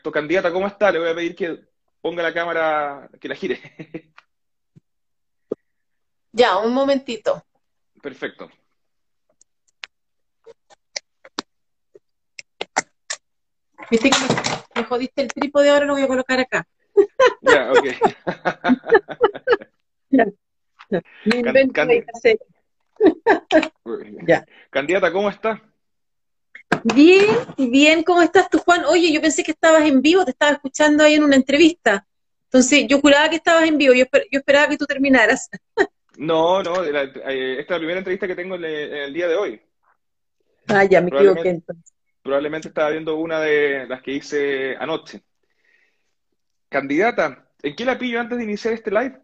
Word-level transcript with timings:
Perfecto. 0.00 0.12
Candidata, 0.12 0.50
¿cómo 0.50 0.66
está? 0.66 0.90
Le 0.90 0.98
voy 0.98 1.10
a 1.10 1.14
pedir 1.14 1.34
que 1.34 1.58
ponga 2.00 2.22
la 2.22 2.32
cámara, 2.32 3.10
que 3.20 3.28
la 3.28 3.34
gire. 3.34 3.60
Ya, 6.32 6.58
un 6.58 6.72
momentito. 6.72 7.44
Perfecto. 8.00 8.48
Viste 13.90 14.10
que 14.10 14.16
me 14.76 14.84
jodiste 14.84 15.22
el 15.22 15.28
trípode, 15.28 15.70
ahora 15.70 15.86
lo 15.86 15.94
voy 15.94 16.02
a 16.02 16.06
colocar 16.06 16.38
acá. 16.38 16.64
Ya, 17.42 17.72
ok. 17.72 17.84
Me 21.24 21.36
invento 21.36 21.72
Can- 21.72 22.04
hacer. 22.14 22.38
Ya. 24.24 24.46
Candidata, 24.70 25.12
¿cómo 25.12 25.28
está? 25.28 25.60
Bien, 26.84 27.26
bien, 27.58 28.02
¿cómo 28.02 28.22
estás 28.22 28.48
tú, 28.48 28.58
Juan? 28.58 28.84
Oye, 28.86 29.12
yo 29.12 29.20
pensé 29.20 29.42
que 29.42 29.50
estabas 29.52 29.84
en 29.84 30.00
vivo, 30.00 30.24
te 30.24 30.30
estaba 30.30 30.52
escuchando 30.52 31.04
ahí 31.04 31.14
en 31.14 31.24
una 31.24 31.36
entrevista. 31.36 32.06
Entonces, 32.44 32.86
yo 32.88 33.00
juraba 33.00 33.28
que 33.28 33.36
estabas 33.36 33.64
en 33.68 33.76
vivo, 33.78 33.92
yo, 33.94 34.04
esper- 34.04 34.26
yo 34.30 34.38
esperaba 34.38 34.68
que 34.68 34.76
tú 34.78 34.86
terminaras. 34.86 35.48
No, 36.18 36.62
no, 36.62 36.82
la- 36.82 37.04
eh, 37.04 37.60
esta 37.60 37.62
es 37.62 37.70
la 37.70 37.76
primera 37.78 37.98
entrevista 37.98 38.26
que 38.26 38.34
tengo 38.36 38.56
en 38.56 38.64
el, 38.64 38.74
en 38.74 38.96
el 39.04 39.12
día 39.14 39.28
de 39.28 39.36
hoy. 39.36 39.60
Ah, 40.68 40.84
ya, 40.84 41.00
me 41.00 41.08
equivoqué 41.08 41.48
entonces. 41.50 41.92
Probablemente 42.22 42.68
estaba 42.68 42.90
viendo 42.90 43.16
una 43.16 43.40
de 43.40 43.86
las 43.86 44.02
que 44.02 44.12
hice 44.12 44.76
anoche. 44.76 45.22
Candidata, 46.70 47.50
¿en 47.62 47.76
qué 47.76 47.84
la 47.84 47.98
pillo 47.98 48.20
antes 48.20 48.38
de 48.38 48.44
iniciar 48.44 48.74
este 48.74 48.90
live? 48.90 49.20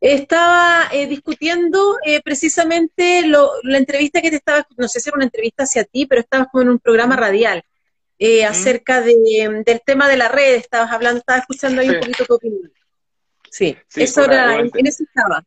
Estaba 0.00 0.88
eh, 0.92 1.06
discutiendo 1.06 1.98
eh, 2.04 2.20
precisamente 2.22 3.26
lo- 3.26 3.50
la 3.62 3.78
entrevista 3.78 4.20
que 4.22 4.30
te 4.30 4.36
estaba, 4.36 4.66
no 4.76 4.88
sé 4.88 5.00
si 5.00 5.08
era 5.08 5.16
una 5.16 5.24
entrevista 5.24 5.64
hacia 5.64 5.84
ti, 5.84 6.06
pero 6.06 6.20
estabas 6.20 6.48
como 6.50 6.62
en 6.62 6.68
un 6.70 6.78
programa 6.78 7.16
radial 7.16 7.62
eh, 8.18 8.44
acerca 8.46 9.00
de- 9.02 9.62
del 9.64 9.82
tema 9.84 10.08
de 10.08 10.16
la 10.16 10.28
red, 10.28 10.54
estabas 10.54 10.90
hablando, 10.92 11.18
estabas 11.20 11.42
escuchando 11.42 11.80
ahí 11.82 11.90
un 11.90 12.00
poquito 12.00 12.24
tu 12.24 12.34
opinión. 12.34 12.72
Sí, 13.50 13.76
Sí, 13.88 14.02
eso 14.02 14.24
era, 14.24 14.56
en, 14.56 14.70
en 14.74 14.86
eso 14.86 15.02
estaba. 15.02 15.44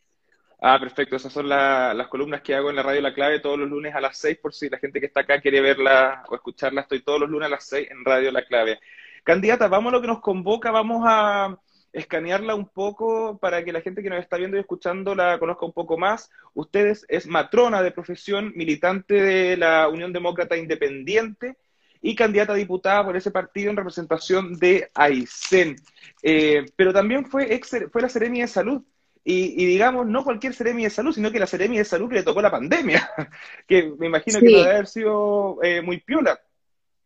Ah, 0.61 0.77
perfecto. 0.79 1.15
Esas 1.15 1.31
son 1.31 1.47
la- 1.47 1.93
las 1.93 2.07
columnas 2.09 2.41
que 2.41 2.53
hago 2.53 2.69
en 2.69 2.75
la 2.75 2.83
radio 2.83 3.01
La 3.01 3.13
Clave 3.13 3.39
todos 3.39 3.57
los 3.57 3.69
lunes 3.69 3.95
a 3.95 4.01
las 4.01 4.17
6, 4.17 4.37
por 4.41 4.53
si 4.53 4.69
la 4.69 4.77
gente 4.77 4.99
que 4.99 5.05
está 5.05 5.21
acá 5.21 5.39
quiere 5.39 5.61
verla 5.61 6.23
o 6.27 6.35
escucharla. 6.35 6.81
Estoy 6.81 7.01
todos 7.01 7.19
los 7.21 7.29
lunes 7.29 7.45
a 7.47 7.49
las 7.49 7.65
6 7.65 7.87
en 7.89 8.03
Radio 8.03 8.31
La 8.31 8.45
Clave. 8.45 8.79
Candidata, 9.23 9.67
vamos 9.67 9.91
a 9.91 9.95
lo 9.95 10.01
que 10.01 10.07
nos 10.07 10.19
convoca, 10.21 10.69
vamos 10.71 11.03
a 11.07 11.57
escanearla 11.93 12.55
un 12.55 12.67
poco 12.67 13.37
para 13.37 13.63
que 13.63 13.73
la 13.73 13.81
gente 13.81 14.03
que 14.03 14.09
nos 14.09 14.19
está 14.19 14.37
viendo 14.37 14.57
y 14.57 14.59
escuchando 14.59 15.15
la 15.15 15.39
conozca 15.39 15.65
un 15.65 15.73
poco 15.73 15.97
más. 15.97 16.29
Usted 16.53 16.97
es, 17.07 17.27
matrona 17.27 17.81
de 17.81 17.91
profesión, 17.91 18.51
militante 18.55 19.15
de 19.15 19.57
la 19.57 19.87
Unión 19.87 20.13
Demócrata 20.13 20.57
Independiente 20.57 21.57
y 22.01 22.15
candidata 22.15 22.53
a 22.53 22.55
diputada 22.55 23.05
por 23.05 23.17
ese 23.17 23.31
partido 23.31 23.71
en 23.71 23.77
representación 23.77 24.57
de 24.57 24.89
Aysén. 24.93 25.75
Eh, 26.23 26.65
pero 26.75 26.93
también 26.93 27.25
fue, 27.25 27.53
ex, 27.53 27.75
fue 27.91 28.01
la 28.01 28.09
Seremi 28.09 28.41
de 28.41 28.47
Salud. 28.47 28.81
Y, 29.23 29.61
y 29.61 29.65
digamos, 29.65 30.07
no 30.07 30.23
cualquier 30.23 30.53
Seremi 30.53 30.83
de 30.83 30.89
Salud, 30.89 31.13
sino 31.13 31.31
que 31.31 31.39
la 31.39 31.47
Seremi 31.47 31.77
de 31.77 31.85
Salud 31.85 32.09
que 32.09 32.15
le 32.15 32.23
tocó 32.23 32.41
la 32.41 32.49
pandemia, 32.51 33.09
que 33.67 33.93
me 33.99 34.07
imagino 34.07 34.39
que 34.39 34.47
Sí. 34.47 34.53
no 34.53 34.59
debe 34.59 34.71
haber 34.71 34.87
sido 34.87 35.59
eh, 35.61 35.81
muy 35.81 35.99
piola. 35.99 36.39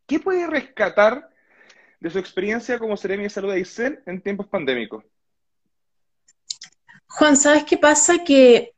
¿Qué 0.05 0.19
puede 0.19 0.45
rescatar 0.47 1.29
de 2.03 2.09
su 2.09 2.19
experiencia 2.19 2.77
como 2.79 2.97
Seremi 2.97 3.23
de 3.23 3.29
Salud 3.29 3.49
de 3.51 3.55
Aysén 3.55 4.03
en 4.05 4.21
tiempos 4.21 4.47
pandémicos? 4.47 5.05
Juan, 7.07 7.37
¿sabes 7.37 7.63
qué 7.63 7.77
pasa? 7.77 8.23
Que 8.25 8.73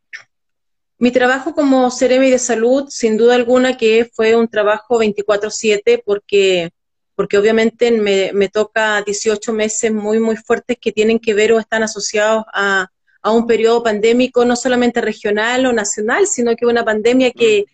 mi 1.00 1.10
trabajo 1.12 1.56
como 1.56 1.90
Ceremi 1.90 2.30
de 2.30 2.38
Salud, 2.38 2.86
sin 2.90 3.18
duda 3.18 3.34
alguna 3.34 3.78
que 3.78 4.10
fue 4.14 4.36
un 4.36 4.48
trabajo 4.48 5.00
24/7 5.00 6.04
porque, 6.06 6.70
porque 7.16 7.38
obviamente 7.40 7.90
me, 7.92 8.32
me 8.34 8.48
toca 8.50 9.02
18 9.02 9.54
meses 9.54 9.92
muy, 9.92 10.20
muy 10.20 10.38
fuertes 10.38 10.78
que 10.80 10.92
tienen 10.92 11.18
que 11.18 11.34
ver 11.34 11.52
o 11.54 11.60
están 11.60 11.82
asociados 11.82 12.44
a, 12.54 12.88
a 13.24 13.32
un 13.32 13.48
periodo 13.48 13.82
pandémico 13.82 14.46
no 14.46 14.56
solamente 14.56 15.02
regional 15.02 15.66
o 15.66 15.74
nacional, 15.74 16.28
sino 16.28 16.56
que 16.56 16.68
una 16.68 16.86
pandemia 16.86 17.32
que, 17.32 17.66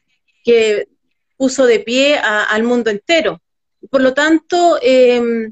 que 0.45 0.87
puso 1.35 1.65
de 1.65 1.79
pie 1.81 2.17
a- 2.17 2.45
al 2.45 2.63
mundo 2.63 2.89
entero. 2.89 3.41
Por 3.89 4.01
lo 4.01 4.13
tanto, 4.13 4.77
em, 4.81 5.51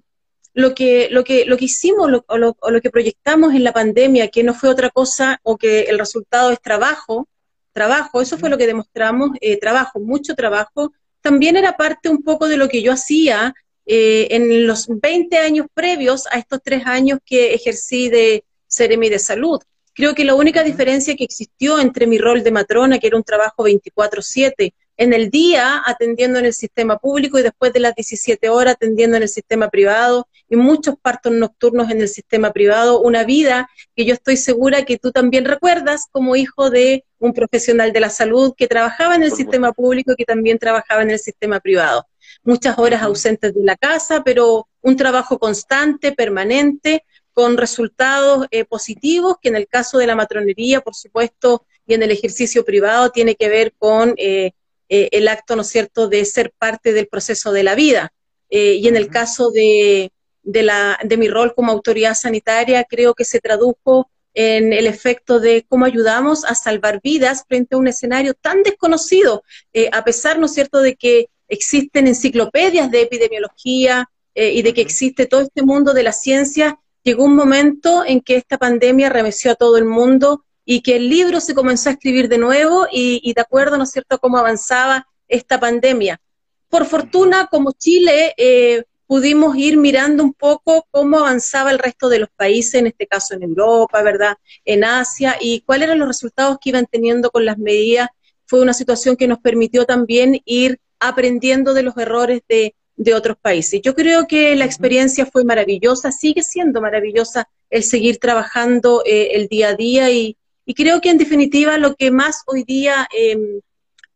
lo 0.54 0.74
que, 0.76 1.10
lo 1.12 1.24
que, 1.24 1.46
lo 1.46 1.58
que 1.58 1.66
hicimos 1.66 2.10
lo- 2.10 2.26
o, 2.28 2.38
lo, 2.38 2.58
o 2.60 2.72
lo 2.72 2.82
que 2.82 2.90
proyectamos 2.90 3.54
en 3.54 3.64
la 3.64 3.74
pandemia, 3.74 4.30
que 4.30 4.44
no 4.44 4.54
fue 4.54 4.70
otra 4.70 4.90
cosa 4.90 5.40
o 5.44 5.58
que 5.58 5.82
el 5.84 6.00
resultado 6.00 6.52
es 6.52 6.62
trabajo, 6.62 7.28
trabajo, 7.74 8.22
eso 8.22 8.38
fue 8.38 8.50
lo 8.50 8.58
que 8.58 8.68
demostramos, 8.68 9.32
eh, 9.42 9.58
trabajo, 9.58 10.00
mucho 10.00 10.36
trabajo, 10.36 10.92
también 11.22 11.56
era 11.58 11.78
parte 11.78 12.10
un 12.10 12.24
poco 12.24 12.48
de 12.48 12.58
lo 12.58 12.68
que 12.70 12.82
yo 12.82 12.92
hacía 12.94 13.54
eh, 13.86 14.28
en 14.32 14.68
los 14.68 14.88
20 14.88 15.38
años 15.38 15.68
previos 15.74 16.28
a 16.32 16.38
estos 16.40 16.60
tres 16.64 16.84
años 16.86 17.20
que 17.26 17.54
ejercí 17.54 18.10
de 18.10 18.44
Seremi 18.68 19.10
de 19.10 19.20
Salud. 19.20 19.60
Creo 19.94 20.14
que 20.16 20.24
la 20.24 20.36
única 20.36 20.64
diferencia 20.64 21.16
que 21.16 21.24
existió 21.24 21.80
entre 21.80 22.08
mi 22.08 22.18
rol 22.18 22.44
de 22.44 22.52
matrona, 22.52 23.00
que 23.00 23.08
era 23.08 23.18
un 23.18 23.24
trabajo 23.24 23.64
24/7, 23.64 24.74
en 25.00 25.14
el 25.14 25.30
día 25.30 25.82
atendiendo 25.86 26.40
en 26.40 26.46
el 26.46 26.54
sistema 26.54 26.98
público 26.98 27.40
y 27.40 27.42
después 27.42 27.72
de 27.72 27.80
las 27.80 27.96
17 27.96 28.50
horas 28.50 28.74
atendiendo 28.74 29.16
en 29.16 29.24
el 29.24 29.30
sistema 29.30 29.70
privado 29.70 30.28
y 30.50 30.58
muchos 30.58 30.96
partos 31.02 31.32
nocturnos 31.32 31.90
en 31.90 32.02
el 32.02 32.10
sistema 32.10 32.52
privado, 32.52 33.00
una 33.00 33.24
vida 33.24 33.70
que 33.96 34.04
yo 34.04 34.14
estoy 34.14 34.36
segura 34.36 34.84
que 34.84 34.98
tú 34.98 35.14
también 35.14 35.46
recuerdas 35.46 36.08
como 36.12 36.36
hijo 36.36 36.70
de 36.70 37.06
un 37.18 37.32
profesional 37.32 37.94
de 37.94 38.02
la 38.02 38.10
salud 38.10 38.54
que 38.58 38.68
trabajaba 38.68 39.16
en 39.16 39.24
el 39.24 39.32
sistema 39.32 39.72
público 39.72 40.12
y 40.12 40.16
que 40.18 40.26
también 40.26 40.60
trabajaba 40.60 41.02
en 41.02 41.12
el 41.12 41.20
sistema 41.20 41.62
privado. 41.62 42.06
Muchas 42.44 42.78
horas 42.78 43.02
ausentes 43.02 43.54
de 43.54 43.64
la 43.64 43.78
casa, 43.78 44.22
pero 44.26 44.68
un 44.82 44.98
trabajo 44.98 45.40
constante, 45.40 46.12
permanente, 46.12 47.06
con 47.32 47.56
resultados 47.56 48.48
eh, 48.52 48.66
positivos, 48.66 49.38
que 49.42 49.48
en 49.48 49.56
el 49.56 49.70
caso 49.70 49.98
de 49.98 50.08
la 50.08 50.16
matronería, 50.16 50.82
por 50.82 50.94
supuesto, 50.94 51.66
y 51.88 51.94
en 51.94 52.04
el 52.04 52.12
ejercicio 52.12 52.66
privado, 52.66 53.12
tiene 53.12 53.36
que 53.36 53.48
ver 53.48 53.74
con 53.78 54.14
eh, 54.18 54.52
eh, 54.90 55.10
el 55.12 55.28
acto, 55.28 55.56
¿no 55.56 55.62
es 55.62 55.70
cierto?, 55.70 56.08
de 56.08 56.26
ser 56.26 56.52
parte 56.58 56.94
del 56.94 57.08
proceso 57.08 57.52
de 57.52 57.64
la 57.64 57.76
vida. 57.76 58.12
Eh, 58.50 58.74
y 58.74 58.88
en 58.88 58.96
el 58.96 59.10
caso 59.10 59.52
de, 59.52 60.12
de, 60.44 60.64
la, 60.64 61.00
de 61.04 61.18
mi 61.18 61.30
rol 61.30 61.54
como 61.56 61.72
autoridad 61.72 62.16
sanitaria, 62.16 62.84
creo 62.84 63.14
que 63.14 63.26
se 63.26 63.40
tradujo 63.40 64.10
en 64.34 64.74
el 64.74 64.88
efecto 64.88 65.40
de 65.40 65.66
cómo 65.68 65.86
ayudamos 65.86 66.46
a 66.46 66.56
salvar 66.56 67.02
vidas 67.04 67.44
frente 67.48 67.76
a 67.76 67.78
un 67.78 67.88
escenario 67.88 68.34
tan 68.34 68.64
desconocido, 68.64 69.44
eh, 69.74 69.90
a 69.92 70.04
pesar, 70.04 70.40
¿no 70.40 70.46
es 70.46 70.54
cierto?, 70.54 70.80
de 70.82 70.96
que 70.96 71.30
existen 71.48 72.08
enciclopedias 72.08 72.92
de 72.92 73.02
epidemiología 73.02 74.10
eh, 74.36 74.52
y 74.52 74.62
de 74.62 74.74
que 74.74 74.82
existe 74.82 75.26
todo 75.26 75.42
este 75.42 75.64
mundo 75.64 75.94
de 75.94 76.04
la 76.04 76.14
ciencia, 76.14 76.80
llegó 77.04 77.24
un 77.24 77.36
momento 77.36 78.04
en 78.06 78.22
que 78.22 78.36
esta 78.36 78.58
pandemia 78.58 79.10
remeció 79.10 79.52
a 79.52 79.56
todo 79.56 79.78
el 79.78 79.86
mundo 79.86 80.46
y 80.72 80.82
que 80.82 80.98
el 80.98 81.10
libro 81.10 81.42
se 81.42 81.56
comenzó 81.56 81.90
a 81.90 81.94
escribir 81.94 82.30
de 82.30 82.38
nuevo 82.38 82.86
y, 82.92 83.20
y 83.24 83.34
de 83.34 83.42
acuerdo, 83.42 83.76
¿no 83.76 83.86
es 83.86 83.90
cierto?, 83.90 84.14
a 84.14 84.18
cómo 84.20 84.38
avanzaba 84.38 85.08
esta 85.28 85.60
pandemia. 85.60 86.22
Por 86.70 86.86
fortuna, 86.86 87.48
como 87.50 87.72
Chile, 87.72 88.36
eh, 88.38 88.84
pudimos 89.08 89.58
ir 89.58 89.78
mirando 89.78 90.24
un 90.24 90.32
poco 90.32 90.86
cómo 90.92 91.18
avanzaba 91.18 91.72
el 91.72 91.80
resto 91.80 92.08
de 92.08 92.20
los 92.20 92.30
países, 92.36 92.76
en 92.76 92.86
este 92.86 93.08
caso 93.08 93.34
en 93.34 93.42
Europa, 93.42 94.04
¿verdad?, 94.04 94.36
en 94.64 94.84
Asia, 94.84 95.38
y 95.42 95.62
cuáles 95.62 95.88
eran 95.88 95.98
los 95.98 96.08
resultados 96.08 96.60
que 96.62 96.70
iban 96.70 96.86
teniendo 96.86 97.32
con 97.32 97.46
las 97.46 97.58
medidas. 97.58 98.10
Fue 98.46 98.62
una 98.62 98.76
situación 98.76 99.16
que 99.16 99.28
nos 99.28 99.40
permitió 99.40 99.86
también 99.86 100.40
ir 100.46 100.78
aprendiendo 101.00 101.74
de 101.74 101.82
los 101.82 101.98
errores 101.98 102.42
de, 102.48 102.76
de 102.96 103.16
otros 103.16 103.38
países. 103.42 103.82
Yo 103.82 103.96
creo 103.96 104.28
que 104.28 104.56
la 104.56 104.66
experiencia 104.66 105.26
fue 105.26 105.44
maravillosa, 105.44 106.12
sigue 106.12 106.44
siendo 106.44 106.80
maravillosa 106.80 107.50
el 107.72 107.82
seguir 107.82 108.20
trabajando 108.20 109.02
eh, 109.04 109.30
el 109.34 109.48
día 109.48 109.70
a 109.70 109.76
día 109.76 110.12
y, 110.12 110.36
y 110.70 110.76
creo 110.76 111.02
que 111.02 111.10
en 111.10 111.18
definitiva 111.18 111.80
lo 111.80 111.96
que 111.96 112.12
más 112.12 112.44
hoy 112.46 112.64
día 112.64 113.08
eh, 113.18 113.60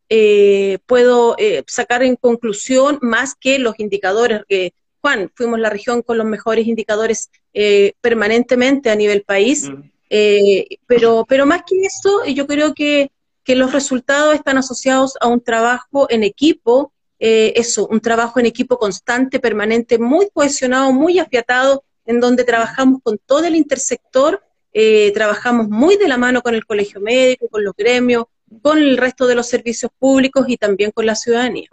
eh, 0.08 0.78
puedo 0.86 1.36
eh, 1.40 1.64
sacar 1.66 2.04
en 2.04 2.16
conclusión, 2.16 3.00
más 3.02 3.34
que 3.34 3.58
los 3.58 3.80
indicadores, 3.80 4.42
que 4.48 4.72
Juan, 5.02 5.32
fuimos 5.34 5.60
la 5.60 5.72
región 5.72 6.04
con 6.04 6.20
los 6.20 6.28
mejores 6.28 6.68
indicadores 6.68 7.32
eh, 7.56 7.94
permanentemente 8.02 8.92
a 8.92 8.96
nivel 8.96 9.24
país, 9.24 9.68
eh, 10.12 10.68
pero, 10.86 11.26
pero 11.28 11.48
más 11.48 11.64
que 11.66 11.82
eso, 11.82 12.24
yo 12.26 12.46
creo 12.46 12.76
que, 12.76 13.10
que 13.44 13.56
los 13.56 13.74
resultados 13.74 14.36
están 14.36 14.60
asociados 14.60 15.16
a 15.22 15.30
un 15.30 15.42
trabajo 15.42 16.06
en 16.12 16.22
equipo, 16.22 16.94
eh, 17.18 17.54
eso, 17.56 17.88
un 17.88 18.00
trabajo 18.00 18.40
en 18.40 18.46
equipo 18.46 18.78
constante, 18.78 19.40
permanente, 19.40 19.98
muy 19.98 20.30
cohesionado, 20.32 20.92
muy 20.92 21.18
afiatado, 21.18 21.84
en 22.06 22.20
donde 22.20 22.44
trabajamos 22.44 23.02
con 23.02 23.18
todo 23.26 23.44
el 23.46 23.56
intersector, 23.56 24.44
eh, 24.74 25.12
trabajamos 25.14 25.70
muy 25.70 25.98
de 25.98 26.08
la 26.08 26.18
mano 26.18 26.42
con 26.42 26.56
el 26.56 26.66
colegio 26.66 27.00
médico, 27.00 27.48
con 27.50 27.64
los 27.64 27.76
gremios, 27.76 28.26
con 28.62 28.78
el 28.78 28.98
resto 28.98 29.28
de 29.28 29.36
los 29.36 29.48
servicios 29.48 29.92
públicos 29.98 30.46
y 30.48 30.58
también 30.58 30.92
con 30.92 31.06
la 31.06 31.16
ciudadanía. 31.16 31.70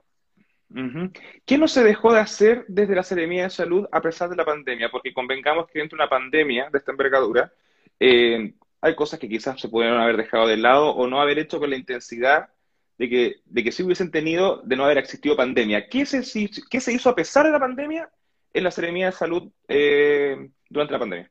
¿Qué 1.45 1.59
no 1.59 1.67
se 1.67 1.83
dejó 1.83 2.13
de 2.13 2.21
hacer 2.21 2.65
desde 2.69 2.95
la 2.95 3.03
Seremía 3.03 3.45
de 3.45 3.51
Salud 3.51 3.87
a 3.91 4.01
pesar 4.01 4.29
de 4.29 4.37
la 4.37 4.45
pandemia? 4.45 4.89
Porque 4.91 5.13
convengamos 5.13 5.67
que 5.67 5.81
dentro 5.81 5.97
de 5.97 6.05
una 6.05 6.11
pandemia 6.11 6.69
de 6.71 6.79
esta 6.79 6.93
envergadura, 6.93 7.53
eh, 7.99 8.55
hay 8.81 8.95
cosas 8.95 9.19
que 9.19 9.29
quizás 9.29 9.61
se 9.61 9.69
pudieron 9.69 10.01
haber 10.01 10.17
dejado 10.17 10.47
de 10.47 10.57
lado 10.57 10.91
o 10.91 11.09
no 11.09 11.21
haber 11.21 11.41
hecho 11.41 11.59
con 11.59 11.71
la 11.71 11.77
intensidad 11.77 12.51
de 12.99 13.09
que, 13.09 13.37
de 13.47 13.65
que 13.65 13.73
sí 13.73 13.83
hubiesen 13.83 14.11
tenido 14.11 14.63
de 14.63 14.77
no 14.77 14.85
haber 14.85 14.99
existido 14.99 15.37
pandemia. 15.37 15.89
¿Qué 15.89 16.07
se, 16.07 16.23
qué 16.71 16.81
se 16.81 16.93
hizo 16.93 17.09
a 17.09 17.17
pesar 17.17 17.47
de 17.47 17.53
la 17.53 17.59
pandemia 17.59 18.09
en 18.53 18.65
la 18.65 18.71
Seremía 18.71 19.07
de 19.07 19.13
Salud 19.13 19.51
eh, 19.67 20.51
durante 20.69 20.93
la 20.93 20.99
pandemia? 20.99 21.31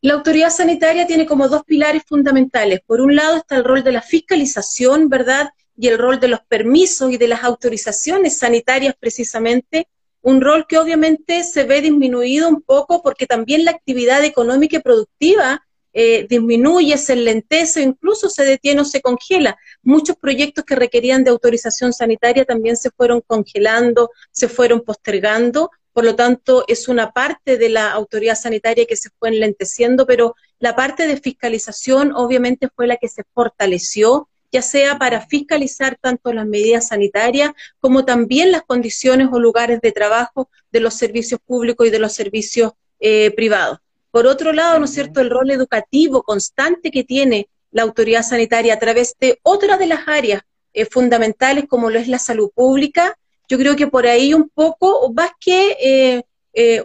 La 0.00 0.14
autoridad 0.14 0.50
sanitaria 0.50 1.08
tiene 1.08 1.26
como 1.26 1.48
dos 1.48 1.64
pilares 1.64 2.04
fundamentales. 2.06 2.80
Por 2.86 3.00
un 3.00 3.16
lado 3.16 3.36
está 3.36 3.56
el 3.56 3.64
rol 3.64 3.82
de 3.82 3.90
la 3.90 4.02
fiscalización, 4.02 5.08
¿verdad? 5.08 5.50
Y 5.76 5.88
el 5.88 5.98
rol 5.98 6.20
de 6.20 6.28
los 6.28 6.40
permisos 6.40 7.10
y 7.10 7.16
de 7.16 7.26
las 7.26 7.42
autorizaciones 7.42 8.38
sanitarias 8.38 8.94
precisamente. 8.98 9.88
Un 10.22 10.40
rol 10.40 10.66
que 10.68 10.78
obviamente 10.78 11.42
se 11.42 11.64
ve 11.64 11.80
disminuido 11.80 12.48
un 12.48 12.62
poco 12.62 13.02
porque 13.02 13.26
también 13.26 13.64
la 13.64 13.72
actividad 13.72 14.24
económica 14.24 14.76
y 14.76 14.82
productiva 14.82 15.64
eh, 15.92 16.28
disminuye, 16.28 16.96
se 16.96 17.14
enlentece, 17.14 17.82
incluso 17.82 18.28
se 18.28 18.44
detiene 18.44 18.82
o 18.82 18.84
se 18.84 19.00
congela. 19.00 19.58
Muchos 19.82 20.14
proyectos 20.14 20.64
que 20.64 20.76
requerían 20.76 21.24
de 21.24 21.30
autorización 21.30 21.92
sanitaria 21.92 22.44
también 22.44 22.76
se 22.76 22.90
fueron 22.92 23.20
congelando, 23.26 24.10
se 24.30 24.48
fueron 24.48 24.82
postergando 24.82 25.70
por 25.98 26.04
lo 26.04 26.14
tanto 26.14 26.62
es 26.68 26.86
una 26.86 27.10
parte 27.10 27.58
de 27.58 27.70
la 27.70 27.90
autoridad 27.90 28.36
sanitaria 28.36 28.86
que 28.86 28.94
se 28.94 29.10
fue 29.18 29.30
enlenteciendo, 29.30 30.06
pero 30.06 30.36
la 30.60 30.76
parte 30.76 31.08
de 31.08 31.16
fiscalización 31.16 32.12
obviamente 32.14 32.68
fue 32.68 32.86
la 32.86 32.98
que 32.98 33.08
se 33.08 33.24
fortaleció, 33.34 34.28
ya 34.52 34.62
sea 34.62 34.96
para 35.00 35.26
fiscalizar 35.26 35.98
tanto 36.00 36.32
las 36.32 36.46
medidas 36.46 36.86
sanitarias 36.86 37.50
como 37.80 38.04
también 38.04 38.52
las 38.52 38.62
condiciones 38.62 39.26
o 39.32 39.40
lugares 39.40 39.80
de 39.80 39.90
trabajo 39.90 40.48
de 40.70 40.78
los 40.78 40.94
servicios 40.94 41.40
públicos 41.44 41.88
y 41.88 41.90
de 41.90 41.98
los 41.98 42.12
servicios 42.12 42.74
eh, 43.00 43.32
privados. 43.32 43.80
Por 44.12 44.28
otro 44.28 44.52
lado, 44.52 44.78
¿no 44.78 44.84
es 44.84 44.92
cierto?, 44.92 45.20
el 45.20 45.30
rol 45.30 45.50
educativo 45.50 46.22
constante 46.22 46.92
que 46.92 47.02
tiene 47.02 47.48
la 47.72 47.82
autoridad 47.82 48.22
sanitaria 48.22 48.74
a 48.74 48.78
través 48.78 49.16
de 49.18 49.40
otra 49.42 49.76
de 49.76 49.88
las 49.88 50.06
áreas 50.06 50.42
eh, 50.74 50.84
fundamentales 50.84 51.64
como 51.66 51.90
lo 51.90 51.98
es 51.98 52.06
la 52.06 52.20
salud 52.20 52.52
pública, 52.54 53.17
yo 53.48 53.58
creo 53.58 53.76
que 53.76 53.86
por 53.86 54.06
ahí 54.06 54.34
un 54.34 54.48
poco, 54.50 55.10
más 55.12 55.30
que, 55.40 55.76
eh, 55.80 56.22
eh, 56.52 56.82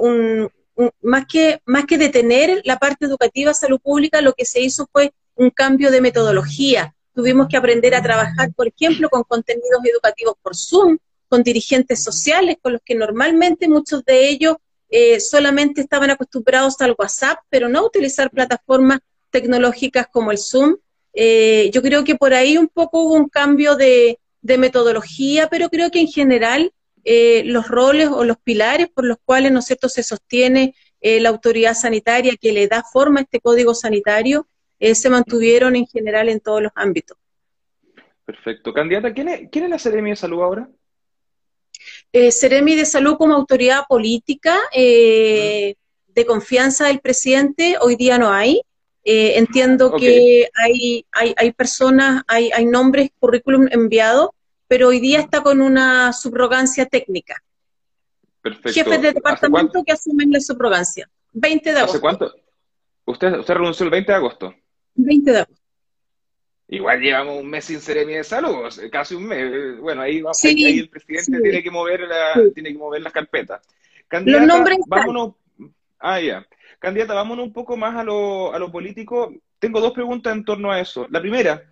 más 1.02 1.26
que, 1.28 1.62
más 1.66 1.86
que 1.86 1.98
detener 1.98 2.62
la 2.64 2.80
parte 2.80 3.06
educativa, 3.06 3.54
salud 3.54 3.80
pública, 3.82 4.22
lo 4.22 4.34
que 4.34 4.46
se 4.46 4.62
hizo 4.62 4.88
fue 4.92 5.14
un 5.36 5.50
cambio 5.50 5.92
de 5.92 6.02
metodología. 6.02 6.96
Tuvimos 7.14 7.48
que 7.48 7.58
aprender 7.58 7.94
a 7.94 8.02
trabajar, 8.02 8.54
por 8.56 8.68
ejemplo, 8.68 9.10
con 9.10 9.24
contenidos 9.24 9.84
educativos 9.86 10.36
por 10.42 10.56
Zoom, 10.56 10.98
con 11.28 11.44
dirigentes 11.44 12.02
sociales, 12.02 12.58
con 12.62 12.74
los 12.74 12.82
que 12.84 12.96
normalmente 12.96 13.68
muchos 13.68 14.04
de 14.06 14.30
ellos 14.30 14.56
eh, 14.90 15.20
solamente 15.20 15.82
estaban 15.82 16.12
acostumbrados 16.12 16.80
al 16.82 16.96
WhatsApp, 16.98 17.40
pero 17.50 17.68
no 17.68 17.80
a 17.80 17.86
utilizar 17.86 18.32
plataformas 18.32 19.00
tecnológicas 19.32 20.08
como 20.12 20.32
el 20.32 20.38
Zoom. 20.38 20.78
yo 21.14 21.82
creo 21.82 22.04
que 22.04 22.16
por 22.16 22.34
ahí 22.34 22.58
un 22.58 22.70
poco 22.70 23.02
hubo 23.02 23.16
un 23.16 23.30
cambio 23.30 23.76
de, 23.76 24.20
de 24.44 24.58
metodología, 24.58 25.48
pero 25.48 25.70
creo 25.70 25.90
que 25.90 26.02
en 26.02 26.08
general 26.08 26.74
eh, 27.06 27.44
los 27.46 27.68
roles 27.68 28.10
o 28.10 28.24
los 28.24 28.38
pilares 28.38 28.90
por 28.90 29.06
los 29.06 29.18
cuales, 29.26 29.52
¿no 29.52 29.60
es 29.60 29.66
cierto?, 29.66 29.90
se 29.90 30.04
sostiene 30.04 30.76
eh, 31.02 31.20
la 31.20 31.30
autoridad 31.30 31.74
sanitaria 31.74 32.36
que 32.40 32.54
le 32.54 32.68
da 32.68 32.84
forma 32.84 33.22
a 33.22 33.24
este 33.24 33.40
código 33.40 33.74
sanitario, 33.74 34.48
eh, 34.80 34.96
se 34.96 35.10
mantuvieron 35.10 35.76
en 35.76 35.88
general 35.88 36.30
en 36.30 36.42
todos 36.42 36.62
los 36.62 36.72
ámbitos. 36.76 37.18
Perfecto. 38.26 38.74
Candidata, 38.74 39.14
¿quién 39.14 39.30
es, 39.30 39.50
quién 39.50 39.66
es 39.66 39.70
la 39.72 39.80
Seremi 39.80 40.12
de 40.12 40.16
Salud 40.16 40.44
ahora? 40.44 40.70
Seremi 42.32 42.76
de 42.76 42.86
Salud 42.86 43.18
como 43.18 43.34
autoridad 43.34 43.86
política 43.90 44.58
de 44.72 45.76
confianza 46.28 46.88
del 46.88 47.00
presidente, 47.00 47.76
hoy 47.82 47.96
día 47.96 48.18
no 48.18 48.32
hay. 48.32 48.62
Eh, 49.06 49.38
entiendo 49.38 49.96
que 49.96 50.48
hay, 50.56 51.06
hay, 51.12 51.34
hay, 51.36 51.52
personas, 51.52 52.24
hay, 52.28 52.52
hay 52.52 52.66
nombres, 52.66 53.10
currículum 53.20 53.68
enviados, 53.70 54.30
pero 54.68 54.88
hoy 54.88 55.00
día 55.00 55.20
está 55.20 55.42
con 55.42 55.62
una 55.62 56.14
subrogancia 56.14 56.86
técnica. 56.86 57.44
Perfecto. 58.42 58.72
Jefes 58.74 59.02
de 59.02 59.12
departamento 59.14 59.84
que 59.84 59.92
asumen 59.92 60.32
la 60.32 60.40
subrogancia. 60.40 61.10
20 61.34 61.72
de 61.72 61.78
agosto. 61.78 61.92
¿Hace 61.92 62.02
cuánto? 62.02 62.34
¿Usted, 63.06 63.40
usted 63.40 63.54
renunció 63.54 63.84
el 63.84 63.92
20 63.92 64.12
de 64.12 64.16
agosto? 64.16 64.56
20 64.96 65.32
de 65.32 65.38
agosto. 65.40 65.64
Igual 66.70 67.02
llevamos 67.02 67.40
un 67.40 67.50
mes 67.50 67.66
sin 67.66 67.82
seremi 67.82 68.14
de 68.14 68.24
salud, 68.24 68.68
casi 68.92 69.16
un 69.16 69.26
mes. 69.26 69.80
Bueno, 69.80 70.02
ahí, 70.02 70.24
ahí 70.44 70.80
el 70.80 70.90
presidente 70.90 71.42
tiene 71.42 71.62
que 71.62 71.70
mover 71.70 72.02
la, 72.02 72.42
tiene 72.54 72.72
que 72.72 72.78
mover 72.78 73.02
las 73.02 73.14
carpetas. 73.14 73.62
Los 74.10 74.42
nombres 74.42 74.80
vámonos. 74.88 75.34
Ah, 76.00 76.20
ya. 76.20 76.46
Candidata, 76.84 77.14
vámonos 77.14 77.46
un 77.46 77.54
poco 77.54 77.78
más 77.78 77.96
a 77.96 78.04
lo, 78.04 78.54
a 78.54 78.70
político. 78.70 79.34
Tengo 79.58 79.80
dos 79.80 79.94
preguntas 79.94 80.36
en 80.36 80.44
torno 80.44 80.70
a 80.70 80.82
eso. 80.82 81.08
La 81.12 81.22
primera, 81.22 81.64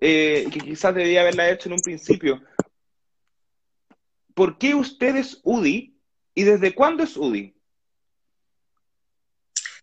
eh, 0.00 0.46
que 0.50 0.60
quizás 0.60 0.94
debía 0.94 1.20
haberla 1.20 1.50
hecho 1.50 1.68
en 1.68 1.74
un 1.74 1.80
principio. 1.80 2.42
¿Por 4.32 4.56
qué 4.56 4.74
usted 4.74 5.14
es 5.16 5.42
UDI 5.44 5.94
y 6.34 6.42
desde 6.44 6.74
cuándo 6.74 7.02
es 7.02 7.18
UDI? 7.18 7.54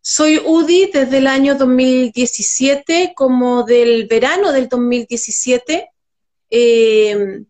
Soy 0.02 0.42
UDI 0.44 0.90
desde 0.92 1.20
el 1.20 1.28
año 1.28 1.54
2017, 1.54 3.14
como 3.16 3.62
del 3.62 4.08
verano 4.08 4.52
del 4.52 4.70
2017. 4.70 5.88
Eh, 6.50 7.44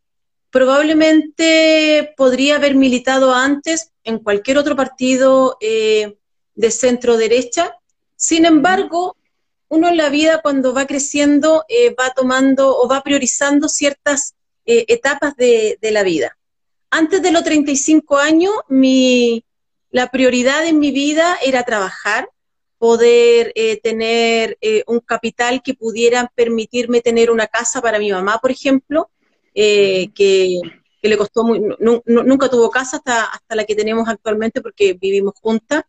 probablemente 0.50 2.14
podría 2.18 2.58
haber 2.58 2.76
militado 2.76 3.34
antes 3.34 3.94
en 4.04 4.20
cualquier 4.20 4.58
otro 4.58 4.76
partido 4.76 5.56
eh, 5.62 6.18
de 6.56 6.72
centro 6.72 7.18
derecha. 7.18 7.76
Sin 8.16 8.46
embargo, 8.46 9.16
uno 9.74 9.90
en 9.90 9.98
la 9.98 10.10
vida 10.10 10.42
cuando 10.42 10.74
va 10.74 10.86
creciendo 10.86 11.66
eh, 11.68 11.96
va 12.00 12.12
tomando 12.16 12.78
o 12.78 12.88
va 12.88 13.02
priorizando 13.02 13.68
ciertas 13.68 14.36
eh, 14.66 14.86
etapas 14.88 15.36
de, 15.36 15.80
la 15.82 16.04
vida. 16.04 16.38
Antes 16.92 17.24
de 17.24 17.32
los 17.32 17.44
35 17.44 18.18
años, 18.18 18.54
mi, 18.70 19.44
la 19.90 20.12
prioridad 20.12 20.66
en 20.68 20.78
mi 20.78 20.92
vida 20.92 21.38
era 21.44 21.64
trabajar, 21.64 22.30
poder 22.78 23.52
eh, 23.56 23.80
tener 23.82 24.60
un 24.86 25.00
capital 25.00 25.64
que 25.64 25.74
pudiera 25.74 26.32
permitirme 26.36 27.02
tener 27.02 27.32
una 27.32 27.48
casa 27.48 27.82
para 27.82 27.98
mi 27.98 28.12
mamá, 28.12 28.38
por 28.40 28.52
ejemplo, 28.52 29.10
que, 29.56 30.60
le 31.02 31.18
costó 31.18 31.44
nunca 32.06 32.50
tuvo 32.50 32.70
casa 32.70 32.98
hasta, 32.98 33.26
hasta 33.26 33.56
la 33.56 33.66
que 33.66 33.76
tenemos 33.76 34.08
actualmente 34.08 34.62
porque 34.62 34.94
vivimos 34.94 35.34
juntas. 35.42 35.84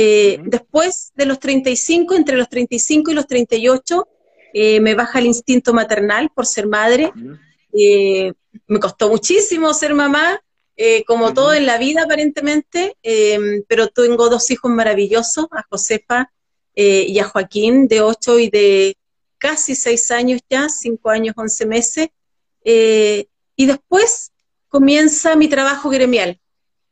Eh, 0.00 0.38
después 0.44 1.10
de 1.16 1.26
los 1.26 1.40
35, 1.40 2.14
entre 2.14 2.36
los 2.36 2.48
35 2.48 3.10
y 3.10 3.14
los 3.14 3.26
38, 3.26 4.06
eh, 4.54 4.78
me 4.78 4.94
baja 4.94 5.18
el 5.18 5.26
instinto 5.26 5.74
maternal 5.74 6.30
por 6.32 6.46
ser 6.46 6.68
madre. 6.68 7.12
Eh, 7.72 8.32
me 8.68 8.78
costó 8.78 9.08
muchísimo 9.08 9.74
ser 9.74 9.94
mamá, 9.94 10.40
como 11.08 11.34
todo 11.34 11.52
en 11.52 11.66
la 11.66 11.78
vida 11.78 12.04
aparentemente, 12.04 12.96
pero 13.66 13.88
tengo 13.88 14.28
dos 14.28 14.48
hijos 14.52 14.70
maravillosos, 14.70 15.48
a 15.50 15.64
Josefa 15.68 16.30
y 16.76 17.18
a 17.18 17.24
Joaquín, 17.24 17.88
de 17.88 18.00
8 18.00 18.38
y 18.38 18.50
de 18.50 18.96
casi 19.38 19.74
6 19.74 20.12
años 20.12 20.40
ya, 20.48 20.68
5 20.68 21.10
años, 21.10 21.34
11 21.36 21.66
meses. 21.66 22.08
y 22.64 23.66
después 23.66 24.30
comienza 24.68 25.34
mi 25.34 25.48
trabajo 25.48 25.90
gremial. 25.90 26.40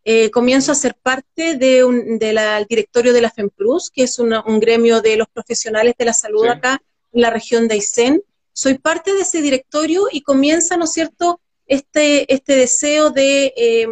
Eh, 0.08 0.30
comienzo 0.30 0.70
a 0.70 0.76
ser 0.76 0.94
parte 0.94 1.56
del 1.56 2.20
de 2.20 2.66
directorio 2.68 3.12
de 3.12 3.20
la 3.20 3.28
FEMPRUS, 3.28 3.90
que 3.90 4.04
es 4.04 4.20
un 4.20 4.60
gremio 4.60 5.00
de 5.00 5.16
los 5.16 5.26
profesionales 5.26 5.96
de 5.98 6.04
la 6.04 6.12
salud 6.12 6.46
acá 6.46 6.80
en 7.12 7.22
la 7.22 7.30
región 7.30 7.66
de 7.66 7.74
Aysén. 7.74 8.22
Soy 8.52 8.78
parte 8.78 9.12
de 9.14 9.22
ese 9.22 9.42
directorio 9.42 10.04
y 10.12 10.20
comienza, 10.20 10.76
¿no 10.76 10.84
es 10.84 10.92
cierto?, 10.92 11.40
este, 11.66 12.32
este 12.32 12.54
deseo 12.54 13.10
de... 13.10 13.52
Eh, 13.56 13.88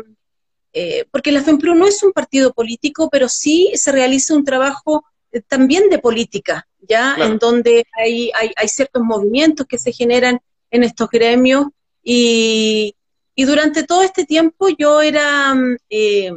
eh, 0.73 1.05
porque 1.11 1.33
la 1.33 1.43
FEMPRUS 1.43 1.77
no 1.77 1.89
es 1.89 2.01
un 2.05 2.13
partido 2.13 2.53
político, 2.53 3.09
pero 3.11 3.29
sí 3.29 3.73
se 3.75 3.91
realiza 3.91 4.37
un 4.37 4.45
trabajo 4.45 5.05
también 5.49 5.89
de 5.91 5.99
política, 5.99 6.69
¿ya? 6.79 7.17
En 7.19 7.39
donde 7.39 7.87
hay, 7.99 8.31
hay, 8.37 8.53
hay 8.55 8.69
ciertos 8.69 9.03
movimientos 9.03 9.67
que 9.67 9.79
se 9.79 9.91
generan 9.91 10.39
en 10.71 10.85
estos 10.85 11.11
gremios 11.11 11.67
y, 12.05 12.95
y 13.35 13.45
durante 13.45 13.83
todo 13.83 14.03
este 14.03 14.25
tiempo 14.25 14.69
yo 14.69 15.03
era, 15.03 15.55
mm, 15.55 15.77
eh, 15.91 16.33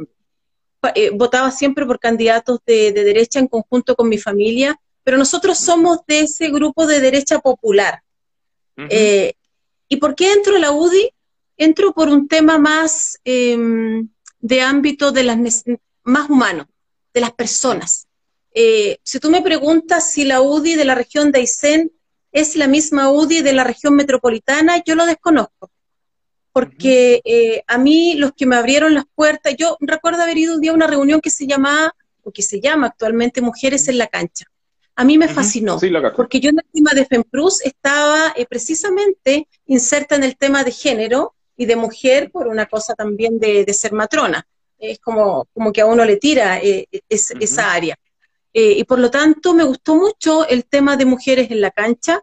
eh, 0.94 1.10
votaba 1.10 1.50
siempre 1.50 1.86
por 1.86 1.98
candidatos 1.98 2.60
de, 2.66 2.92
derecha 2.92 3.38
en 3.38 3.48
conjunto 3.48 3.94
con 3.94 4.08
mi 4.08 4.18
familia, 4.18 4.78
pero 5.04 5.16
nosotros 5.16 5.58
somos 5.58 5.98
de 6.06 6.20
ese 6.20 6.50
grupo 6.50 6.86
de 6.86 7.00
derecha 7.00 7.38
popular. 7.38 8.02
Eh, 8.90 9.32
¿Y 9.88 9.96
por 9.96 10.14
qué 10.14 10.32
entro 10.32 10.54
a 10.54 10.60
la 10.60 10.70
UDI? 10.70 11.12
Entro 11.56 11.92
por 11.92 12.08
un 12.08 12.28
tema 12.28 12.58
más 12.58 13.18
em, 13.24 14.08
de 14.38 14.60
ámbito 14.60 15.10
de 15.10 15.24
las 15.24 15.64
más 16.04 16.30
humano, 16.30 16.68
de 17.12 17.20
las 17.20 17.32
personas. 17.32 18.06
si 19.02 19.18
tú 19.20 19.30
me 19.30 19.42
preguntas 19.42 20.10
si 20.10 20.24
la 20.24 20.40
UDI 20.40 20.74
de 20.74 20.84
la 20.84 20.94
región 20.94 21.32
de 21.32 21.40
Aysén 21.40 21.92
es 22.32 22.56
la 22.56 22.66
misma 22.66 23.10
UDI 23.10 23.42
de 23.42 23.52
la 23.52 23.64
región 23.64 23.94
metropolitana, 23.94 24.82
yo 24.84 24.94
lo 24.94 25.06
desconozco 25.06 25.70
porque 26.52 27.20
eh, 27.24 27.62
a 27.66 27.78
mí 27.78 28.14
los 28.14 28.32
que 28.32 28.46
me 28.46 28.56
abrieron 28.56 28.94
las 28.94 29.04
puertas, 29.14 29.54
yo 29.56 29.76
recuerdo 29.80 30.22
haber 30.22 30.38
ido 30.38 30.54
un 30.54 30.60
día 30.60 30.70
a 30.72 30.74
una 30.74 30.86
reunión 30.86 31.20
que 31.20 31.30
se 31.30 31.46
llamaba, 31.46 31.94
o 32.22 32.32
que 32.32 32.42
se 32.42 32.60
llama 32.60 32.88
actualmente 32.88 33.40
Mujeres 33.40 33.88
en 33.88 33.98
la 33.98 34.06
Cancha. 34.06 34.46
A 34.96 35.04
mí 35.04 35.16
me 35.16 35.28
fascinó, 35.28 35.78
porque 36.16 36.40
yo 36.40 36.50
en 36.50 36.58
el 36.58 36.66
tema 36.72 36.90
de 36.92 37.06
FEMPRUS 37.06 37.64
estaba 37.64 38.32
eh, 38.34 38.46
precisamente 38.46 39.46
inserta 39.66 40.16
en 40.16 40.24
el 40.24 40.36
tema 40.36 40.64
de 40.64 40.72
género 40.72 41.34
y 41.56 41.66
de 41.66 41.76
mujer 41.76 42.30
por 42.32 42.48
una 42.48 42.66
cosa 42.66 42.94
también 42.94 43.38
de, 43.38 43.72
ser 43.72 43.92
matrona. 43.92 44.44
es 44.76 44.98
como, 44.98 45.46
como 45.54 45.72
que 45.72 45.82
a 45.82 45.86
uno 45.86 46.04
le 46.04 46.16
tira 46.16 46.58
eh, 46.58 46.88
esa 47.08 47.72
área. 47.72 47.96
Eh, 48.52 48.72
y 48.78 48.84
por 48.84 48.98
lo 48.98 49.10
tanto 49.10 49.54
me 49.54 49.62
gustó 49.62 49.94
mucho 49.94 50.46
el 50.48 50.64
tema 50.64 50.96
de 50.96 51.04
mujeres 51.04 51.50
en 51.50 51.60
la 51.60 51.70
cancha, 51.70 52.22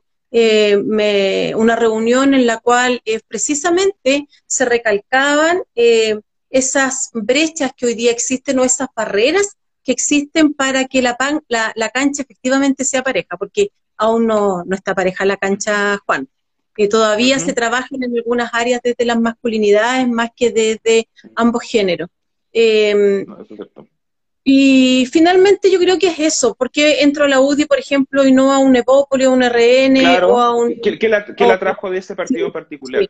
me, 0.85 1.53
una 1.55 1.75
reunión 1.75 2.33
en 2.33 2.45
la 2.45 2.57
cual 2.57 3.01
precisamente 3.27 4.27
se 4.45 4.65
recalcaban 4.65 5.63
esas 6.49 7.09
brechas 7.13 7.71
que 7.75 7.85
hoy 7.85 7.95
día 7.95 8.11
existen 8.11 8.59
o 8.59 8.63
esas 8.63 8.89
barreras 8.95 9.57
que 9.83 9.91
existen 9.91 10.53
para 10.53 10.85
que 10.85 11.01
la, 11.01 11.15
la, 11.47 11.71
la 11.75 11.89
cancha 11.89 12.23
efectivamente 12.23 12.83
sea 12.83 13.03
pareja, 13.03 13.37
porque 13.37 13.69
aún 13.97 14.25
no, 14.25 14.63
no 14.65 14.75
está 14.75 14.95
pareja 14.95 15.25
la 15.25 15.37
cancha, 15.37 15.97
Juan. 16.05 16.27
Que 16.75 16.87
todavía 16.89 17.39
se 17.39 17.53
trabajan 17.53 18.03
en 18.03 18.17
algunas 18.17 18.49
áreas 18.53 18.81
desde 18.83 19.05
las 19.05 19.19
masculinidades 19.19 20.09
más 20.09 20.31
que 20.35 20.51
desde 20.51 21.07
ambos 21.35 21.63
géneros. 21.63 22.09
Em, 22.51 23.25
y 24.47 25.07
finalmente 25.07 25.71
yo 25.71 25.79
creo 25.79 25.97
que 25.97 26.09
es 26.09 26.19
eso, 26.19 26.53
porque 26.53 27.01
entro 27.01 27.25
a 27.25 27.27
la 27.27 27.41
UDI, 27.41 27.65
por 27.65 27.79
ejemplo, 27.79 28.23
y 28.27 28.31
no 28.31 28.53
a 28.53 28.59
un 28.59 28.75
Evópoli, 28.75 29.23
a 29.23 29.31
un 29.31 29.41
RN 29.41 29.97
o 30.23 30.39
a 30.39 30.55
un... 30.55 30.79
¿Qué, 30.81 31.09
la, 31.09 31.25
qué 31.25 31.43
atrajo 31.45 31.89
de 31.89 31.97
ese 31.97 32.15
partido 32.15 32.45
en 32.45 32.53
particular? 32.53 33.09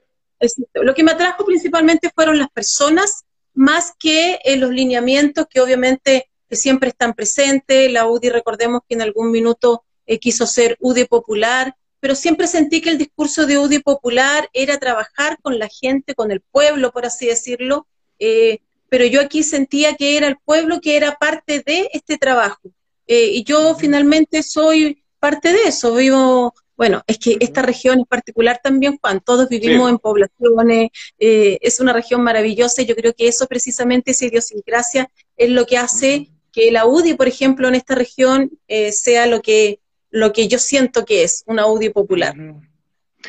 Lo 0.75 0.95
que 0.95 1.03
me 1.03 1.11
atrajo 1.11 1.43
principalmente 1.43 2.09
fueron 2.15 2.39
las 2.39 2.49
personas, 2.49 3.25
más 3.53 3.93
que 3.99 4.39
eh, 4.45 4.55
los 4.55 4.71
lineamientos 4.71 5.45
que 5.49 5.59
obviamente 5.59 6.29
siempre 6.49 6.87
están 6.89 7.13
presentes. 7.13 7.91
La 7.91 8.07
UDI, 8.07 8.29
recordemos 8.29 8.83
que 8.87 8.95
en 8.95 9.01
algún 9.01 9.29
minuto 9.29 9.83
eh, 10.05 10.19
quiso 10.19 10.47
ser 10.47 10.77
UDI 10.79 11.03
popular, 11.03 11.75
pero 11.99 12.15
siempre 12.15 12.47
sentí 12.47 12.79
que 12.79 12.91
el 12.91 12.97
discurso 12.97 13.45
de 13.45 13.57
UDI 13.57 13.79
popular 13.79 14.49
era 14.53 14.77
trabajar 14.77 15.37
con 15.41 15.59
la 15.59 15.67
gente, 15.67 16.15
con 16.15 16.31
el 16.31 16.39
pueblo, 16.39 16.93
por 16.93 17.05
así 17.05 17.25
decirlo, 17.25 17.87
eh, 18.19 18.59
pero 18.89 19.05
yo 19.05 19.21
aquí 19.21 19.43
sentía 19.43 19.95
que 19.95 20.17
era 20.17 20.27
el 20.27 20.37
pueblo 20.43 20.79
que 20.81 20.97
era 20.97 21.15
parte 21.15 21.63
de 21.65 21.89
este 21.93 22.17
trabajo. 22.17 22.61
Eh, 23.07 23.29
y 23.33 23.43
yo 23.43 23.75
finalmente 23.75 24.43
soy 24.43 25.03
parte 25.19 25.53
de 25.53 25.63
eso, 25.67 25.95
vivo, 25.95 26.53
bueno, 26.75 27.03
es 27.07 27.17
que 27.19 27.37
esta 27.39 27.61
región 27.61 27.99
es 27.99 28.07
particular 28.07 28.59
también, 28.63 28.97
Juan, 28.97 29.21
todos 29.21 29.47
vivimos 29.47 29.89
en 29.89 29.97
poblaciones, 29.97 30.89
eh, 31.19 31.57
es 31.61 31.79
una 31.79 31.93
región 31.93 32.21
maravillosa 32.21 32.81
y 32.81 32.85
yo 32.85 32.95
creo 32.95 33.13
que 33.13 33.27
eso 33.27 33.47
precisamente, 33.47 34.11
esa 34.11 34.25
idiosincrasia, 34.25 35.09
es 35.37 35.49
lo 35.49 35.65
que 35.65 35.77
hace 35.77 36.29
que 36.51 36.71
la 36.71 36.85
UDI, 36.85 37.15
por 37.15 37.27
ejemplo, 37.27 37.67
en 37.67 37.75
esta 37.75 37.95
región 37.95 38.51
sea 38.91 39.25
lo 39.25 39.41
que 39.41 39.79
lo 40.15 40.31
que 40.31 40.47
yo 40.47 40.59
siento 40.59 41.03
que 41.03 41.23
es 41.23 41.43
un 41.45 41.59
audio 41.59 41.91
popular. 41.91 42.33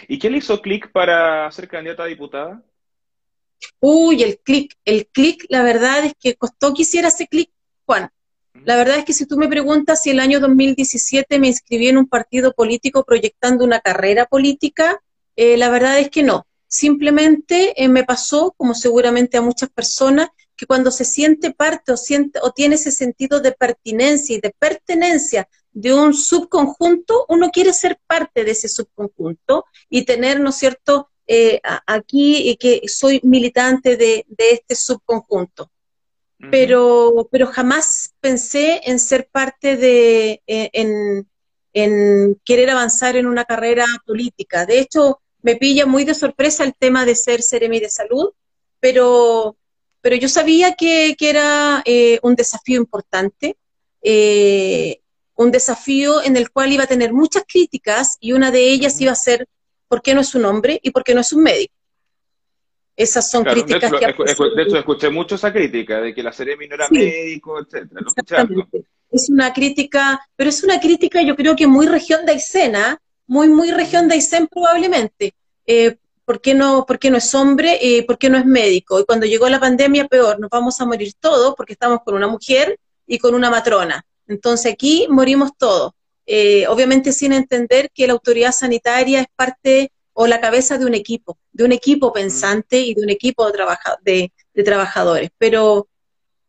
¿Y 0.06 0.18
qué 0.20 0.30
le 0.30 0.38
hizo 0.38 0.62
clic 0.62 0.92
para 0.92 1.50
ser 1.50 1.66
candidata 1.66 2.04
a 2.04 2.06
diputada? 2.06 2.62
Uy, 3.80 4.22
el 4.22 4.38
clic, 4.38 4.74
el 4.84 5.06
clic, 5.06 5.46
la 5.48 5.62
verdad 5.62 6.04
es 6.04 6.14
que 6.18 6.36
costó 6.36 6.74
que 6.74 6.82
hiciera 6.82 7.08
ese 7.08 7.26
clic, 7.26 7.50
Juan. 7.84 8.10
La 8.64 8.76
verdad 8.76 8.98
es 8.98 9.04
que 9.04 9.12
si 9.12 9.26
tú 9.26 9.36
me 9.36 9.48
preguntas 9.48 10.02
si 10.02 10.10
el 10.10 10.20
año 10.20 10.40
2017 10.40 11.38
me 11.38 11.48
inscribí 11.48 11.88
en 11.88 11.98
un 11.98 12.08
partido 12.08 12.52
político 12.52 13.04
proyectando 13.04 13.64
una 13.64 13.80
carrera 13.80 14.26
política, 14.26 15.00
eh, 15.36 15.56
la 15.56 15.68
verdad 15.68 15.98
es 15.98 16.10
que 16.10 16.22
no. 16.22 16.46
Simplemente 16.66 17.80
eh, 17.82 17.88
me 17.88 18.04
pasó, 18.04 18.54
como 18.56 18.74
seguramente 18.74 19.36
a 19.36 19.42
muchas 19.42 19.70
personas, 19.70 20.28
que 20.56 20.66
cuando 20.66 20.90
se 20.90 21.04
siente 21.04 21.52
parte 21.52 21.92
o, 21.92 21.96
siente, 21.96 22.40
o 22.42 22.50
tiene 22.50 22.76
ese 22.76 22.90
sentido 22.90 23.40
de 23.40 23.52
pertinencia 23.52 24.36
y 24.36 24.40
de 24.40 24.54
pertenencia 24.58 25.48
de 25.72 25.92
un 25.92 26.14
subconjunto, 26.14 27.26
uno 27.28 27.50
quiere 27.50 27.72
ser 27.74 28.00
parte 28.06 28.44
de 28.44 28.52
ese 28.52 28.68
subconjunto 28.68 29.66
y 29.90 30.06
tener, 30.06 30.40
¿no 30.40 30.50
es 30.50 30.56
cierto?, 30.56 31.10
eh, 31.26 31.60
aquí 31.86 32.56
que 32.60 32.82
soy 32.86 33.20
militante 33.22 33.96
de, 33.96 34.24
este 34.38 34.74
subconjunto. 34.74 35.70
pero, 36.50 37.28
pero 37.30 37.46
jamás 37.46 38.14
pensé 38.20 38.80
en 38.84 38.98
ser 38.98 39.28
parte 39.30 39.76
de, 39.76 40.42
eh, 40.46 40.70
en, 40.72 41.26
querer 42.44 42.70
avanzar 42.70 43.16
en 43.16 43.26
una 43.26 43.44
carrera 43.44 43.86
política. 44.06 44.64
De 44.66 44.78
hecho, 44.78 45.20
me 45.42 45.56
pilla 45.56 45.84
muy 45.86 46.04
de 46.04 46.14
sorpresa 46.14 46.64
el 46.64 46.74
tema 46.74 47.04
de 47.04 47.14
ser 47.14 47.42
seremi 47.42 47.80
de 47.80 47.90
salud, 47.90 48.32
pero, 48.80 49.56
pero 50.00 50.16
yo 50.16 50.28
sabía 50.28 50.74
que, 50.74 51.16
era 51.20 51.82
eh, 51.84 52.18
un 52.22 52.34
desafío 52.34 52.80
importante 52.80 53.56
un 55.36 55.50
desafío 55.50 56.22
en 56.22 56.36
el 56.36 56.50
cual 56.50 56.72
iba 56.72 56.84
a 56.84 56.88
tener 56.88 57.12
muchas 57.12 57.44
críticas 57.46 58.16
y 58.20 58.32
una 58.32 58.50
de 58.50 58.70
ellas 58.70 59.00
iba 59.00 59.12
a 59.12 59.16
ser 59.16 59.46
¿por 59.88 60.02
qué 60.02 60.14
no 60.14 60.20
es 60.20 60.34
un 60.34 60.44
hombre 60.44 60.80
y 60.82 60.90
por 60.90 61.04
qué 61.04 61.14
no 61.14 61.20
es 61.20 61.32
un 61.32 61.42
médico? 61.42 61.74
Esas 62.96 63.30
son 63.30 63.44
críticas 63.44 63.90
de 63.90 63.98
hecho, 63.98 64.24
que... 64.24 64.56
De 64.56 64.62
hecho, 64.62 64.78
escuché 64.78 65.10
mucho 65.10 65.34
esa 65.34 65.52
crítica 65.52 66.00
de 66.00 66.14
que 66.14 66.22
la 66.22 66.32
Ceremi 66.32 66.66
no 66.66 66.76
era 66.76 66.88
médico, 66.90 67.60
etcétera. 67.60 68.00
Es 69.10 69.28
una 69.28 69.52
crítica, 69.52 70.20
pero 70.34 70.50
es 70.50 70.64
una 70.64 70.80
crítica 70.80 71.22
yo 71.22 71.36
creo 71.36 71.54
que 71.54 71.66
muy 71.66 71.86
región 71.86 72.24
de 72.24 72.32
Aysena, 72.32 72.98
muy, 73.26 73.48
muy 73.48 73.70
región 73.70 74.08
de 74.08 74.14
Aysén 74.14 74.46
probablemente. 74.46 75.34
Eh, 75.66 75.96
¿por, 76.24 76.40
qué 76.40 76.54
no, 76.54 76.86
¿Por 76.86 76.98
qué 76.98 77.10
no 77.10 77.18
es 77.18 77.34
hombre? 77.34 77.78
y 77.80 78.02
¿Por 78.02 78.18
qué 78.18 78.30
no 78.30 78.38
es 78.38 78.46
médico? 78.46 78.98
Y 78.98 79.04
cuando 79.04 79.26
llegó 79.26 79.48
la 79.48 79.60
pandemia, 79.60 80.08
peor, 80.08 80.40
nos 80.40 80.50
vamos 80.50 80.80
a 80.80 80.86
morir 80.86 81.12
todos 81.20 81.54
porque 81.54 81.74
estamos 81.74 82.00
con 82.04 82.14
una 82.14 82.28
mujer 82.28 82.78
y 83.06 83.18
con 83.18 83.34
una 83.34 83.50
matrona. 83.50 84.04
Entonces 84.26 84.72
aquí 84.72 85.06
morimos 85.08 85.56
todos, 85.56 85.92
eh, 86.26 86.66
obviamente 86.66 87.12
sin 87.12 87.32
entender 87.32 87.90
que 87.94 88.06
la 88.06 88.12
autoridad 88.12 88.50
sanitaria 88.50 89.20
es 89.20 89.28
parte 89.36 89.92
o 90.12 90.26
la 90.26 90.40
cabeza 90.40 90.76
de 90.76 90.84
un 90.84 90.94
equipo, 90.94 91.38
de 91.52 91.64
un 91.64 91.72
equipo 91.72 92.12
pensante 92.12 92.80
y 92.80 92.94
de 92.94 93.02
un 93.02 93.10
equipo 93.10 93.46
de, 94.02 94.32
de, 94.54 94.62
trabajadores. 94.64 95.30
Pero, 95.38 95.88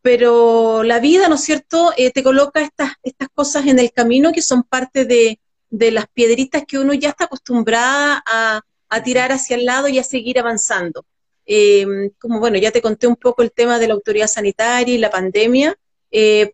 pero 0.02 0.84
la 0.84 1.00
vida, 1.00 1.28
¿no 1.28 1.36
es 1.36 1.44
cierto?, 1.44 1.94
eh, 1.96 2.12
te 2.12 2.24
coloca 2.24 2.62
estas, 2.62 2.94
estas 3.04 3.28
cosas 3.34 3.68
en 3.68 3.78
el 3.78 3.92
camino 3.92 4.32
que 4.32 4.42
son 4.42 4.64
parte 4.64 5.06
de, 5.06 5.40
las 5.70 6.08
piedritas 6.08 6.64
que 6.66 6.80
uno 6.80 6.94
ya 6.94 7.10
está 7.10 7.26
acostumbrada 7.26 8.24
a, 8.26 8.62
tirar 9.04 9.32
hacia 9.34 9.58
el 9.58 9.66
lado 9.66 9.90
y 9.90 10.00
a 10.00 10.04
seguir 10.04 10.40
avanzando. 10.40 11.06
Eh, 11.46 11.86
como 12.20 12.40
bueno, 12.40 12.58
ya 12.58 12.72
te 12.72 12.82
conté 12.82 13.06
un 13.06 13.18
poco 13.18 13.44
el 13.44 13.52
tema 13.52 13.80
de 13.80 13.88
la 13.90 13.94
autoridad 13.94 14.28
sanitaria 14.28 14.96
y 14.96 14.98
la 14.98 15.12
pandemia, 15.12 15.76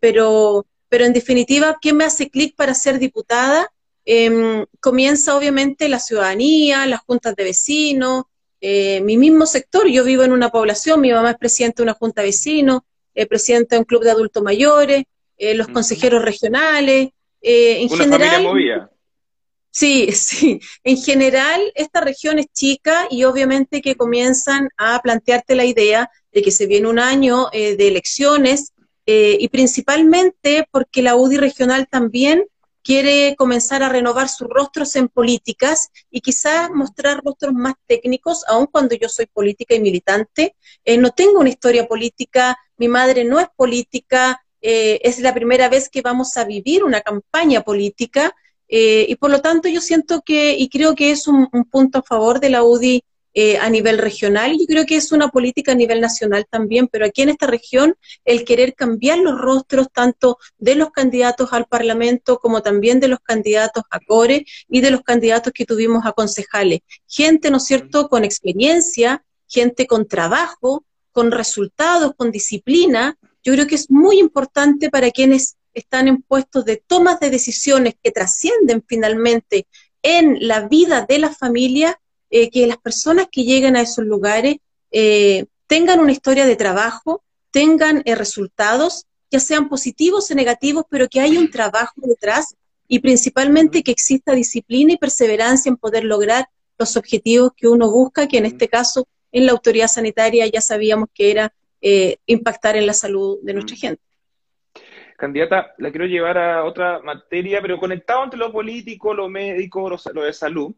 pero 0.00 0.66
pero 0.94 1.06
en 1.06 1.12
definitiva, 1.12 1.76
¿qué 1.82 1.92
me 1.92 2.04
hace 2.04 2.30
clic 2.30 2.54
para 2.54 2.72
ser 2.72 3.00
diputada? 3.00 3.68
Em, 4.04 4.64
comienza 4.78 5.36
obviamente 5.36 5.88
la 5.88 5.98
ciudadanía, 5.98 6.86
las 6.86 7.00
juntas 7.00 7.34
de 7.34 7.42
vecinos, 7.42 8.26
eh, 8.60 9.00
mi 9.00 9.16
mismo 9.16 9.44
sector. 9.44 9.88
Yo 9.88 10.04
vivo 10.04 10.22
en 10.22 10.30
una 10.30 10.50
población, 10.50 11.00
mi 11.00 11.10
mamá 11.10 11.32
es 11.32 11.36
presidenta 11.36 11.78
de 11.78 11.82
una 11.82 11.94
junta 11.94 12.20
de 12.20 12.28
vecinos, 12.28 12.82
eh, 13.12 13.26
presidenta 13.26 13.74
de 13.74 13.80
un 13.80 13.86
club 13.86 14.04
de 14.04 14.12
adultos 14.12 14.40
mayores, 14.44 15.02
eh, 15.36 15.54
los 15.54 15.66
consejeros 15.66 16.24
regionales. 16.24 17.08
en 17.42 17.92
una 17.92 18.04
general, 18.04 18.30
familia 18.30 18.48
movida. 18.48 18.90
Sí, 19.72 20.08
sí. 20.12 20.60
En 20.84 20.96
general, 20.96 21.72
esta 21.74 22.02
región 22.02 22.38
es 22.38 22.46
chica 22.52 23.08
y 23.10 23.24
obviamente 23.24 23.82
que 23.82 23.96
comienzan 23.96 24.68
a 24.76 25.02
plantearte 25.02 25.56
la 25.56 25.64
idea 25.64 26.08
de 26.30 26.40
que 26.40 26.52
se 26.52 26.66
viene 26.66 26.86
un 26.86 27.00
año 27.00 27.48
de 27.52 27.88
elecciones 27.88 28.73
eh, 29.06 29.36
y 29.38 29.48
principalmente 29.48 30.66
porque 30.70 31.02
la 31.02 31.16
UDI 31.16 31.36
regional 31.36 31.88
también 31.88 32.46
quiere 32.82 33.34
comenzar 33.36 33.82
a 33.82 33.88
renovar 33.88 34.28
sus 34.28 34.48
rostros 34.48 34.94
en 34.96 35.08
políticas 35.08 35.90
y 36.10 36.20
quizás 36.20 36.70
mostrar 36.70 37.22
rostros 37.24 37.54
más 37.54 37.74
técnicos, 37.86 38.44
aun 38.46 38.66
cuando 38.66 38.94
yo 38.94 39.08
soy 39.08 39.26
política 39.26 39.74
y 39.74 39.80
militante. 39.80 40.54
Eh, 40.84 40.98
no 40.98 41.10
tengo 41.10 41.40
una 41.40 41.48
historia 41.48 41.86
política, 41.86 42.58
mi 42.76 42.88
madre 42.88 43.24
no 43.24 43.40
es 43.40 43.48
política, 43.56 44.44
eh, 44.60 45.00
es 45.02 45.18
la 45.20 45.32
primera 45.32 45.68
vez 45.68 45.88
que 45.88 46.02
vamos 46.02 46.36
a 46.36 46.44
vivir 46.44 46.84
una 46.84 47.00
campaña 47.00 47.62
política 47.62 48.34
y 48.76 49.14
por 49.16 49.30
lo 49.30 49.40
tanto 49.40 49.68
yo 49.68 49.80
siento 49.80 50.22
que, 50.22 50.56
y 50.58 50.68
creo 50.68 50.96
que 50.96 51.12
es 51.12 51.28
un, 51.28 51.48
un 51.52 51.64
punto 51.64 52.00
a 52.00 52.02
favor 52.02 52.40
de 52.40 52.50
la 52.50 52.64
UDI 52.64 53.04
eh, 53.34 53.58
a 53.58 53.68
nivel 53.68 53.98
regional. 53.98 54.56
Yo 54.58 54.66
creo 54.66 54.86
que 54.86 54.96
es 54.96 55.10
una 55.10 55.28
política 55.28 55.72
a 55.72 55.74
nivel 55.74 56.00
nacional 56.00 56.46
también, 56.48 56.86
pero 56.88 57.04
aquí 57.04 57.22
en 57.22 57.30
esta 57.30 57.46
región 57.48 57.96
el 58.24 58.44
querer 58.44 58.74
cambiar 58.74 59.18
los 59.18 59.38
rostros 59.38 59.88
tanto 59.92 60.38
de 60.56 60.76
los 60.76 60.90
candidatos 60.90 61.52
al 61.52 61.66
Parlamento 61.66 62.38
como 62.38 62.62
también 62.62 63.00
de 63.00 63.08
los 63.08 63.18
candidatos 63.20 63.82
a 63.90 63.98
CORE 63.98 64.46
y 64.68 64.80
de 64.80 64.90
los 64.90 65.02
candidatos 65.02 65.52
que 65.52 65.66
tuvimos 65.66 66.06
a 66.06 66.12
concejales. 66.12 66.80
Gente, 67.08 67.50
¿no 67.50 67.56
es 67.56 67.64
cierto?, 67.64 68.08
con 68.08 68.24
experiencia, 68.24 69.24
gente 69.48 69.86
con 69.86 70.06
trabajo, 70.06 70.84
con 71.10 71.30
resultados, 71.30 72.12
con 72.16 72.30
disciplina. 72.30 73.16
Yo 73.42 73.52
creo 73.52 73.66
que 73.66 73.74
es 73.74 73.90
muy 73.90 74.18
importante 74.18 74.90
para 74.90 75.10
quienes 75.10 75.56
están 75.74 76.08
en 76.08 76.22
puestos 76.22 76.64
de 76.64 76.76
tomas 76.76 77.20
de 77.20 77.30
decisiones 77.30 77.94
que 78.02 78.12
trascienden 78.12 78.84
finalmente 78.86 79.66
en 80.02 80.46
la 80.46 80.68
vida 80.68 81.06
de 81.08 81.18
la 81.18 81.30
familia, 81.30 81.98
eh, 82.30 82.50
que 82.50 82.66
las 82.66 82.78
personas 82.78 83.28
que 83.30 83.44
lleguen 83.44 83.76
a 83.76 83.80
esos 83.80 84.04
lugares 84.04 84.56
eh, 84.90 85.46
tengan 85.66 86.00
una 86.00 86.12
historia 86.12 86.46
de 86.46 86.56
trabajo, 86.56 87.22
tengan 87.50 88.02
eh, 88.04 88.14
resultados, 88.14 89.06
ya 89.30 89.40
sean 89.40 89.68
positivos 89.68 90.30
o 90.30 90.34
negativos, 90.34 90.84
pero 90.88 91.08
que 91.08 91.20
haya 91.20 91.38
un 91.38 91.50
trabajo 91.50 91.94
detrás 91.96 92.54
y 92.88 92.98
principalmente 92.98 93.82
que 93.82 93.90
exista 93.90 94.34
disciplina 94.34 94.92
y 94.92 94.98
perseverancia 94.98 95.70
en 95.70 95.76
poder 95.76 96.04
lograr 96.04 96.48
los 96.78 96.96
objetivos 96.96 97.52
que 97.56 97.68
uno 97.68 97.90
busca, 97.90 98.28
que 98.28 98.38
en 98.38 98.46
este 98.46 98.68
caso 98.68 99.06
en 99.32 99.46
la 99.46 99.52
autoridad 99.52 99.88
sanitaria 99.88 100.46
ya 100.46 100.60
sabíamos 100.60 101.08
que 101.12 101.30
era 101.30 101.52
eh, 101.80 102.18
impactar 102.26 102.76
en 102.76 102.86
la 102.86 102.94
salud 102.94 103.38
de 103.42 103.52
nuestra 103.52 103.76
gente. 103.76 104.02
Candidata, 105.16 105.74
la 105.78 105.90
quiero 105.90 106.06
llevar 106.06 106.38
a 106.38 106.64
otra 106.64 107.00
materia, 107.00 107.60
pero 107.60 107.78
conectado 107.78 108.24
entre 108.24 108.38
lo 108.38 108.50
político, 108.50 109.12
lo 109.12 109.28
médico, 109.28 109.88
lo, 109.88 110.22
de 110.22 110.32
salud. 110.32 110.74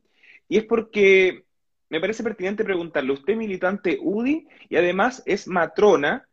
Y 0.49 0.59
es 0.59 0.65
porque 0.65 1.45
me 1.89 2.01
parece 2.01 2.23
pertinente 2.23 2.65
preguntarle, 2.65 3.13
usted 3.13 3.35
es 3.35 3.39
militante 3.39 3.99
UDI 4.01 4.49
y 4.69 4.77
además 4.77 5.23
es 5.27 5.47
matrona, 5.47 6.29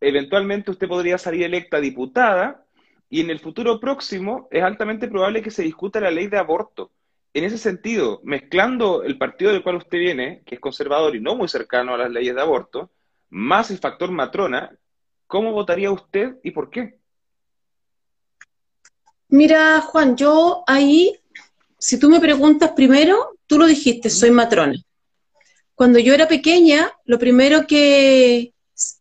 eventualmente 0.00 0.70
usted 0.70 0.88
podría 0.88 1.18
salir 1.18 1.44
electa 1.44 1.80
diputada 1.80 2.64
y 3.08 3.20
en 3.20 3.30
el 3.30 3.40
futuro 3.40 3.78
próximo 3.80 4.48
es 4.50 4.62
altamente 4.62 5.08
probable 5.08 5.42
que 5.42 5.50
se 5.50 5.62
discuta 5.62 6.00
la 6.00 6.10
ley 6.10 6.28
de 6.28 6.38
aborto. 6.38 6.90
En 7.34 7.44
ese 7.44 7.56
sentido, 7.56 8.20
mezclando 8.24 9.02
el 9.04 9.16
partido 9.16 9.52
del 9.52 9.62
cual 9.62 9.76
usted 9.76 9.98
viene, 9.98 10.42
que 10.44 10.56
es 10.56 10.60
conservador 10.60 11.16
y 11.16 11.20
no 11.20 11.34
muy 11.34 11.48
cercano 11.48 11.94
a 11.94 11.98
las 11.98 12.10
leyes 12.10 12.34
de 12.34 12.42
aborto, 12.42 12.90
más 13.30 13.70
el 13.70 13.78
factor 13.78 14.10
matrona, 14.10 14.76
¿cómo 15.26 15.52
votaría 15.52 15.90
usted 15.90 16.36
y 16.42 16.50
por 16.50 16.68
qué? 16.68 16.98
Mira, 19.28 19.80
Juan, 19.80 20.14
yo 20.14 20.62
ahí, 20.66 21.21
si 21.82 21.98
tú 21.98 22.08
me 22.08 22.20
preguntas 22.20 22.70
primero, 22.76 23.36
tú 23.48 23.58
lo 23.58 23.66
dijiste, 23.66 24.08
soy 24.08 24.30
matrona. 24.30 24.80
Cuando 25.74 25.98
yo 25.98 26.14
era 26.14 26.28
pequeña, 26.28 26.92
lo 27.06 27.18
primero 27.18 27.66
que, 27.66 28.54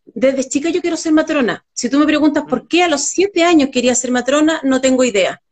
desde 0.04 0.50
chica 0.50 0.72
yo 0.72 0.82
quiero 0.82 0.98
ser 0.98 1.14
matrona. 1.14 1.64
Si 1.74 1.92
tú 1.92 2.00
me 2.00 2.08
preguntas 2.08 2.44
por 2.50 2.68
qué 2.68 2.82
a 2.82 2.88
los 2.88 3.02
siete 3.02 3.44
años 3.44 3.70
quería 3.72 3.94
ser 3.94 4.10
matrona, 4.10 4.62
no 4.64 4.82
tengo 4.82 5.04
idea. 5.04 5.44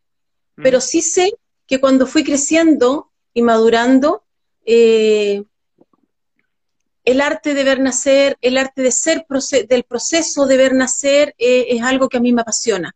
Pero 0.55 0.81
sí 0.81 1.03
sé 1.03 1.31
que 1.67 1.79
cuando 1.79 2.07
fui 2.07 2.23
creciendo 2.23 3.11
y 3.35 3.43
madurando, 3.43 4.23
eh, 4.65 5.43
el 7.05 7.21
arte 7.21 7.53
de 7.53 7.63
ver 7.63 7.79
nacer, 7.79 8.39
el 8.41 8.57
arte 8.57 8.81
de 8.81 8.91
ser 8.91 9.27
del 9.69 9.83
proceso 9.83 10.47
de 10.47 10.57
ver 10.57 10.73
nacer 10.73 11.35
eh, 11.37 11.67
es 11.69 11.83
algo 11.83 12.09
que 12.09 12.17
a 12.17 12.21
mí 12.21 12.33
me 12.33 12.41
apasiona. 12.41 12.95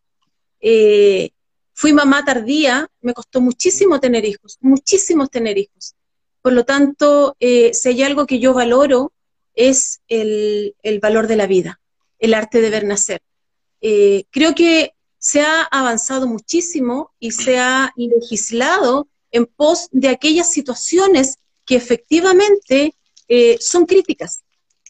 Eh, 0.60 1.30
fui 1.74 1.94
mamá 1.94 2.24
tardía, 2.26 2.88
me 3.02 3.14
costó 3.14 3.42
muchísimo 3.42 4.00
tener 4.00 4.26
hijos, 4.26 4.58
muchísimos 4.62 5.30
tener 5.30 5.58
hijos. 5.58 5.96
Por 6.42 6.54
lo 6.54 6.66
tanto, 6.66 7.36
eh, 7.40 7.74
si 7.74 7.90
hay 7.90 8.04
algo 8.04 8.26
que 8.26 8.40
yo 8.40 8.54
valoro, 8.54 9.12
es 9.56 10.02
el, 10.08 10.76
valor 11.02 11.28
de 11.28 11.36
la 11.36 11.48
vida, 11.48 11.80
el 12.20 12.34
arte 12.34 12.60
de 12.62 12.70
ver 12.70 12.86
nacer. 12.86 13.22
creo 14.32 14.56
que 14.56 14.94
se 15.20 15.42
ha 15.42 15.64
avanzado 15.64 16.28
muchísimo 16.28 17.12
y 17.18 17.32
se 17.32 17.58
ha 17.58 17.94
legislado 17.96 19.08
en 19.32 19.46
pos 19.46 19.88
de 19.92 20.10
aquellas 20.10 20.52
situaciones 20.52 21.38
que 21.66 21.76
efectivamente 21.76 22.94
eh, 23.30 23.58
son 23.60 23.86
críticas 23.86 24.44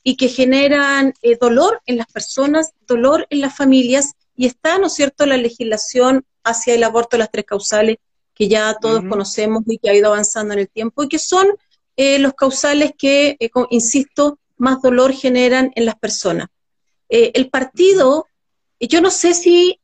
y 0.03 0.17
que 0.17 0.27
generan 0.27 1.13
eh, 1.21 1.37
dolor 1.39 1.81
en 1.85 1.97
las 1.97 2.07
personas, 2.07 2.73
dolor 2.87 3.27
en 3.29 3.41
las 3.41 3.55
familias, 3.55 4.13
y 4.35 4.47
está, 4.47 4.79
¿no 4.79 4.87
es 4.87 4.93
cierto?, 4.93 5.25
la 5.27 5.37
legislación 5.37 6.25
hacia 6.43 6.73
el 6.73 6.83
aborto, 6.83 7.17
las 7.17 7.31
tres 7.31 7.45
causales 7.45 7.97
que 8.33 8.47
ya 8.47 8.75
todos 8.81 9.03
conocemos 9.07 9.63
y 9.67 9.77
que 9.77 9.89
ha 9.89 9.95
ido 9.95 10.07
avanzando 10.07 10.53
en 10.53 10.61
el 10.61 10.69
tiempo, 10.69 11.03
y 11.03 11.07
que 11.07 11.19
son 11.19 11.47
eh, 11.95 12.17
los 12.17 12.33
causales 12.33 12.93
que, 12.97 13.37
insisto, 13.69 14.39
más 14.57 14.81
dolor 14.81 15.13
generan 15.13 15.71
en 15.75 15.85
las 15.85 15.95
personas. 15.95 16.47
el 17.09 17.49
partido, 17.51 18.25
yo 18.79 19.01
no 19.01 19.11
sé 19.11 19.35
si 19.35 19.79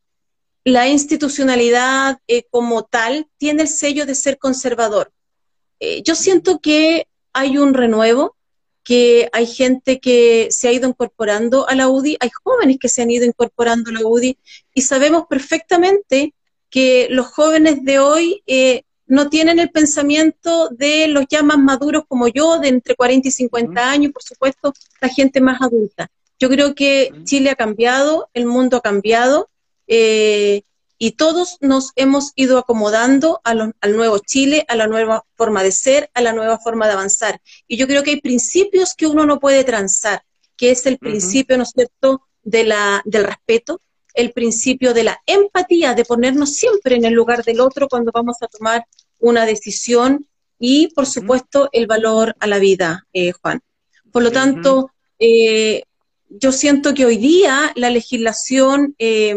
la 0.63 0.87
institucionalidad 0.87 2.19
como 2.49 2.83
tal 2.83 3.27
tiene 3.37 3.63
el 3.63 3.67
sello 3.67 4.07
de 4.07 4.15
ser 4.15 4.39
conservador. 4.39 5.11
yo 6.03 6.15
siento 6.15 6.59
que 6.59 7.05
hay 7.33 7.57
un 7.57 7.73
renuevo, 7.73 8.35
que 8.83 9.29
hay 9.33 9.45
gente 9.45 9.99
que 9.99 10.47
se 10.51 10.67
ha 10.67 10.71
ido 10.71 10.89
incorporando 10.89 11.67
a 11.69 11.75
la 11.75 11.89
UDI, 11.89 12.17
hay 12.19 12.29
jóvenes 12.43 12.77
que 12.79 12.89
se 12.89 13.01
han 13.01 13.11
ido 13.11 13.25
incorporando 13.25 13.91
a 13.91 13.93
la 13.93 14.05
UDI 14.05 14.37
y 14.73 14.81
sabemos 14.81 15.25
perfectamente 15.29 16.33
que 16.69 17.07
los 17.09 17.27
jóvenes 17.27 17.83
de 17.83 17.99
hoy 17.99 18.43
eh, 18.47 18.83
no 19.07 19.29
tienen 19.29 19.59
el 19.59 19.71
pensamiento 19.71 20.69
de 20.69 21.07
los 21.07 21.25
ya 21.29 21.41
más 21.41 21.57
maduros 21.57 22.03
como 22.07 22.27
yo, 22.27 22.59
de 22.59 22.69
entre 22.69 22.95
40 22.95 23.27
y 23.27 23.31
50 23.31 23.91
años, 23.91 24.11
por 24.13 24.23
supuesto, 24.23 24.73
la 25.01 25.09
gente 25.09 25.41
más 25.41 25.61
adulta. 25.61 26.09
Yo 26.39 26.47
creo 26.47 26.75
que 26.75 27.11
Chile 27.23 27.49
ha 27.49 27.55
cambiado, 27.55 28.29
el 28.33 28.45
mundo 28.45 28.77
ha 28.77 28.81
cambiado, 28.81 29.49
eh, 29.87 30.61
y 31.01 31.11
todos 31.11 31.57
nos 31.61 31.91
hemos 31.95 32.33
ido 32.35 32.57
acomodando 32.57 33.41
al 33.43 33.73
nuevo 33.95 34.19
Chile, 34.19 34.65
a 34.67 34.75
la 34.75 34.85
nueva 34.85 35.25
forma 35.35 35.63
de 35.63 35.71
ser, 35.71 36.11
a 36.13 36.21
la 36.21 36.33
nueva 36.33 36.59
forma 36.59 36.87
de 36.87 36.93
avanzar. 36.93 37.41
Y 37.67 37.77
yo 37.77 37.87
creo 37.87 38.03
que 38.03 38.11
hay 38.11 38.21
principios 38.21 38.93
que 38.95 39.07
uno 39.07 39.25
no 39.25 39.39
puede 39.39 39.63
transar, 39.63 40.23
que 40.57 40.71
es 40.71 40.85
el 40.85 40.97
principio, 40.97 41.57
¿no 41.57 41.63
es 41.63 41.71
cierto?, 41.73 42.21
de 42.43 42.65
la, 42.65 43.01
del 43.05 43.23
respeto, 43.23 43.81
el 44.13 44.31
principio 44.31 44.93
de 44.93 45.03
la 45.03 45.19
empatía, 45.25 45.93
de 45.93 46.05
ponernos 46.05 46.55
siempre 46.55 46.95
en 46.95 47.05
el 47.05 47.13
lugar 47.13 47.43
del 47.43 47.59
otro 47.59 47.87
cuando 47.87 48.11
vamos 48.11 48.37
a 48.41 48.47
tomar 48.47 48.85
una 49.19 49.45
decisión 49.45 50.27
y, 50.57 50.87
por 50.93 51.05
supuesto, 51.05 51.69
el 51.71 51.87
valor 51.87 52.35
a 52.39 52.47
la 52.47 52.59
vida, 52.59 53.07
eh, 53.13 53.31
Juan. 53.31 53.61
Por 54.11 54.23
lo 54.23 54.31
tanto, 54.31 54.91
eh, 55.19 55.83
yo 56.29 56.51
siento 56.51 56.93
que 56.93 57.05
hoy 57.05 57.17
día 57.17 57.71
la 57.75 57.89
legislación 57.89 58.95
eh, 58.99 59.35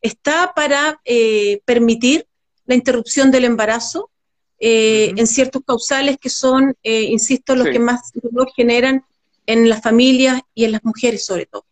está 0.00 0.52
para 0.54 1.00
eh, 1.04 1.60
permitir 1.64 2.26
la 2.66 2.74
interrupción 2.74 3.30
del 3.30 3.44
embarazo 3.46 4.10
eh, 4.58 5.12
en 5.16 5.26
ciertos 5.26 5.62
causales 5.66 6.18
que 6.18 6.30
son, 6.30 6.74
eh, 6.82 7.02
insisto, 7.02 7.56
los 7.56 7.68
que 7.68 7.78
más 7.78 8.12
dolor 8.14 8.50
generan 8.54 9.04
en 9.46 9.68
las 9.68 9.82
familias 9.82 10.40
y 10.54 10.64
en 10.64 10.72
las 10.72 10.84
mujeres 10.84 11.24
sobre 11.24 11.46
todo. 11.46 11.64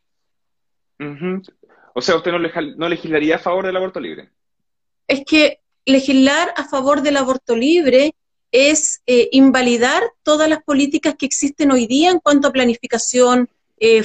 O 1.94 2.00
sea, 2.00 2.16
¿usted 2.16 2.32
no, 2.32 2.88
legislaría 2.88 3.36
a 3.36 3.38
favor 3.38 3.66
del 3.66 3.76
aborto 3.76 4.00
libre? 4.00 4.30
Es 5.06 5.24
que 5.24 5.60
legislar 5.84 6.52
a 6.56 6.64
favor 6.64 7.02
del 7.02 7.16
aborto 7.16 7.56
libre 7.56 8.14
es 8.50 9.02
invalidar 9.06 10.02
todas 10.22 10.48
las 10.48 10.62
políticas 10.62 11.14
que 11.18 11.26
existen 11.26 11.70
hoy 11.70 11.86
día 11.86 12.10
en 12.10 12.18
cuanto 12.18 12.48
a 12.48 12.52
planificación 12.52 13.48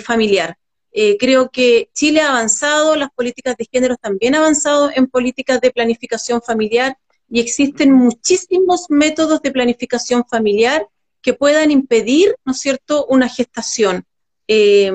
familiar. 0.03 0.57
Eh, 0.99 1.15
creo 1.19 1.51
que 1.51 1.91
Chile 1.93 2.21
ha 2.21 2.29
avanzado, 2.29 2.95
las 2.95 3.11
políticas 3.11 3.55
de 3.55 3.67
género 3.71 3.97
también 3.97 4.33
han 4.33 4.41
avanzado 4.41 4.89
en 4.95 5.05
políticas 5.05 5.61
de 5.61 5.69
planificación 5.69 6.41
familiar 6.41 6.97
y 7.29 7.39
existen 7.39 7.91
muchísimos 7.91 8.87
métodos 8.89 9.43
de 9.43 9.51
planificación 9.51 10.25
familiar 10.25 10.87
que 11.21 11.33
puedan 11.33 11.69
impedir, 11.69 12.35
¿no 12.45 12.53
es 12.53 12.59
cierto?, 12.59 13.05
una 13.07 13.29
gestación. 13.29 14.05
Eh, 14.47 14.91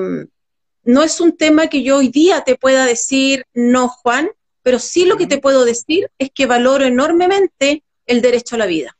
no 0.83 1.03
es 1.03 1.21
un 1.21 1.35
tema 1.35 1.67
que 1.67 1.83
yo 1.83 1.97
hoy 1.97 2.09
día 2.09 2.41
te 2.41 2.55
pueda 2.55 2.85
decir, 2.85 3.45
no, 3.53 3.87
Juan, 3.87 4.29
pero 4.61 4.79
sí 4.79 5.05
lo 5.05 5.17
que 5.17 5.27
te 5.27 5.37
puedo 5.37 5.65
decir 5.65 6.09
es 6.17 6.29
que 6.33 6.45
valoro 6.45 6.85
enormemente 6.85 7.83
el 8.05 8.21
derecho 8.21 8.55
a 8.55 8.59
la 8.59 8.65
vida. 8.65 8.97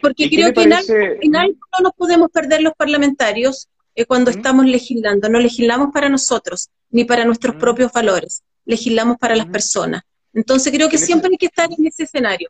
Porque 0.00 0.30
creo 0.30 0.52
que 0.52 0.62
en 0.62 1.36
algo 1.36 1.58
no 1.72 1.82
nos 1.82 1.92
podemos 1.92 2.30
perder 2.30 2.62
los 2.62 2.72
parlamentarios 2.74 3.68
eh, 3.94 4.06
cuando 4.06 4.30
estamos 4.30 4.64
legislando. 4.66 5.28
No 5.28 5.40
legislamos 5.40 5.90
para 5.92 6.08
nosotros, 6.08 6.70
ni 6.90 7.04
para 7.04 7.24
nuestros 7.24 7.56
propios 7.56 7.92
valores, 7.92 8.42
legislamos 8.64 9.18
para 9.18 9.36
las 9.36 9.46
personas. 9.46 10.02
Entonces 10.32 10.72
creo 10.72 10.88
que 10.88 10.98
siempre 10.98 11.28
hay 11.30 11.36
que 11.36 11.46
estar 11.46 11.68
en 11.76 11.86
ese 11.86 12.04
escenario. 12.04 12.48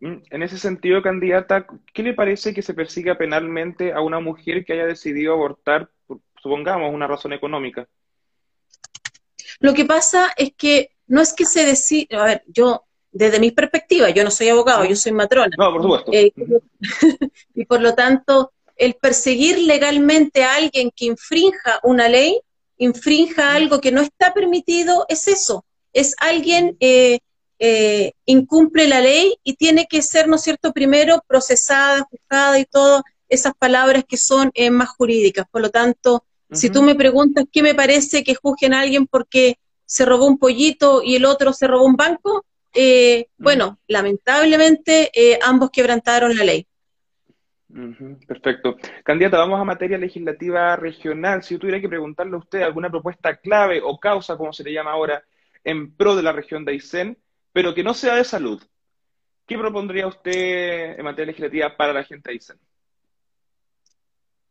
En 0.00 0.42
ese 0.42 0.58
sentido, 0.58 1.02
candidata, 1.02 1.66
¿qué 1.92 2.02
le 2.02 2.12
parece 2.12 2.52
que 2.52 2.62
se 2.62 2.74
persiga 2.74 3.16
penalmente 3.16 3.92
a 3.92 4.02
una 4.02 4.20
mujer 4.20 4.64
que 4.64 4.74
haya 4.74 4.84
decidido 4.84 5.32
abortar, 5.32 5.88
supongamos, 6.44 6.92
una 6.92 7.06
razón 7.06 7.32
económica? 7.32 7.88
Lo 9.60 9.72
que 9.72 9.86
pasa 9.86 10.32
es 10.36 10.52
que 10.54 10.90
no 11.06 11.22
es 11.22 11.32
que 11.32 11.46
se 11.46 11.64
decida, 11.64 12.22
a 12.22 12.26
ver, 12.26 12.44
yo, 12.46 12.84
desde 13.10 13.40
mi 13.40 13.50
perspectiva, 13.50 14.10
yo 14.10 14.24
no 14.24 14.30
soy 14.30 14.50
abogado, 14.50 14.84
yo 14.84 14.94
soy 14.94 15.12
matrona. 15.12 15.56
No, 15.56 15.72
por 15.72 15.82
supuesto. 15.82 16.12
Eh, 16.12 16.32
y 17.54 17.64
por 17.64 17.80
lo 17.80 17.94
tanto, 17.94 18.52
el 18.76 18.94
perseguir 18.94 19.58
legalmente 19.58 20.44
a 20.44 20.56
alguien 20.56 20.90
que 20.94 21.06
infrinja 21.06 21.80
una 21.82 22.08
ley, 22.08 22.40
infrinja 22.76 23.54
algo 23.54 23.80
que 23.80 23.92
no 23.92 24.02
está 24.02 24.34
permitido, 24.34 25.06
es 25.08 25.28
eso, 25.28 25.64
es 25.94 26.14
alguien 26.18 26.76
eh, 26.80 27.20
eh, 27.58 28.12
incumple 28.26 28.86
la 28.86 29.00
ley 29.00 29.38
y 29.44 29.54
tiene 29.54 29.86
que 29.86 30.02
ser, 30.02 30.28
¿no 30.28 30.36
es 30.36 30.42
cierto?, 30.42 30.72
primero 30.72 31.22
procesada, 31.26 32.06
juzgada 32.10 32.58
y 32.58 32.66
todas 32.66 33.02
esas 33.28 33.54
palabras 33.54 34.04
que 34.06 34.16
son 34.16 34.50
eh, 34.54 34.70
más 34.70 34.90
jurídicas. 34.90 35.46
Por 35.50 35.62
lo 35.62 35.70
tanto, 35.70 36.24
si 36.50 36.70
tú 36.70 36.82
me 36.82 36.94
preguntas 36.94 37.44
qué 37.50 37.62
me 37.62 37.74
parece 37.74 38.22
que 38.22 38.34
juzguen 38.34 38.74
a 38.74 38.80
alguien 38.80 39.06
porque 39.06 39.58
se 39.84 40.04
robó 40.04 40.26
un 40.26 40.38
pollito 40.38 41.02
y 41.02 41.16
el 41.16 41.24
otro 41.24 41.52
se 41.52 41.66
robó 41.66 41.84
un 41.84 41.96
banco, 41.96 42.44
bueno, 43.38 43.78
lamentablemente 43.86 45.10
ambos 45.42 45.70
quebrantaron 45.70 46.36
la 46.36 46.44
ley 46.44 46.66
perfecto. 48.26 48.76
Candidata, 49.02 49.38
vamos 49.38 49.60
a 49.60 49.64
materia 49.64 49.98
legislativa 49.98 50.76
regional. 50.76 51.42
Si 51.42 51.54
yo 51.54 51.60
tuviera 51.60 51.80
que 51.80 51.88
preguntarle 51.88 52.34
a 52.34 52.38
usted 52.38 52.62
alguna 52.62 52.90
propuesta 52.90 53.36
clave 53.36 53.80
o 53.82 53.98
causa, 53.98 54.36
como 54.36 54.52
se 54.52 54.64
le 54.64 54.72
llama 54.72 54.92
ahora, 54.92 55.24
en 55.64 55.94
pro 55.94 56.14
de 56.14 56.22
la 56.22 56.32
región 56.32 56.64
de 56.64 56.72
Aysén, 56.72 57.18
pero 57.52 57.74
que 57.74 57.82
no 57.82 57.94
sea 57.94 58.16
de 58.16 58.24
salud, 58.24 58.62
¿qué 59.46 59.58
propondría 59.58 60.06
usted 60.06 60.98
en 60.98 61.04
materia 61.04 61.26
legislativa 61.26 61.76
para 61.76 61.92
la 61.92 62.04
gente 62.04 62.30
de 62.30 62.34
Aysén? 62.34 62.58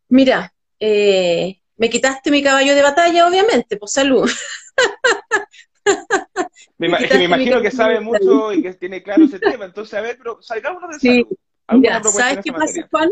Mira, 0.09 0.53
eh, 0.79 1.61
me 1.77 1.89
quitaste 1.89 2.31
mi 2.31 2.43
caballo 2.43 2.75
de 2.75 2.81
batalla, 2.81 3.27
obviamente, 3.27 3.77
pues 3.77 3.91
salud. 3.93 4.29
me, 6.77 6.87
imagino 7.23 7.61
que 7.61 7.71
sabe 7.71 7.99
mucho 7.99 8.53
y 8.53 8.61
que 8.61 8.73
tiene 8.73 9.01
claro 9.03 9.25
ese 9.25 9.39
tema, 9.39 9.65
entonces, 9.65 9.93
a 9.93 10.01
ver, 10.01 10.17
pero 10.17 10.41
salgámonos 10.41 10.91
de 10.91 10.99
sí. 10.99 11.25
salud. 11.67 12.11
¿sabes 12.11 12.39
qué 12.43 12.51
pasa, 12.51 12.87
Juan? 12.91 13.09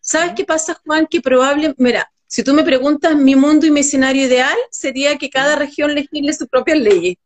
¿Sabes 0.00 0.32
qué 0.36 0.44
pasa, 0.44 0.80
Juan? 0.84 1.06
Que 1.06 1.20
probablemente, 1.20 1.82
mira, 1.82 2.10
si 2.26 2.42
tú 2.42 2.52
me 2.52 2.64
preguntas, 2.64 3.14
mi 3.16 3.36
mundo 3.36 3.66
y 3.66 3.70
mi 3.70 3.80
escenario 3.80 4.26
ideal 4.26 4.56
sería 4.70 5.16
que 5.16 5.30
cada 5.30 5.56
región 5.56 5.94
legisle 5.94 6.32
sus 6.32 6.48
propias 6.48 6.78
leyes, 6.78 7.16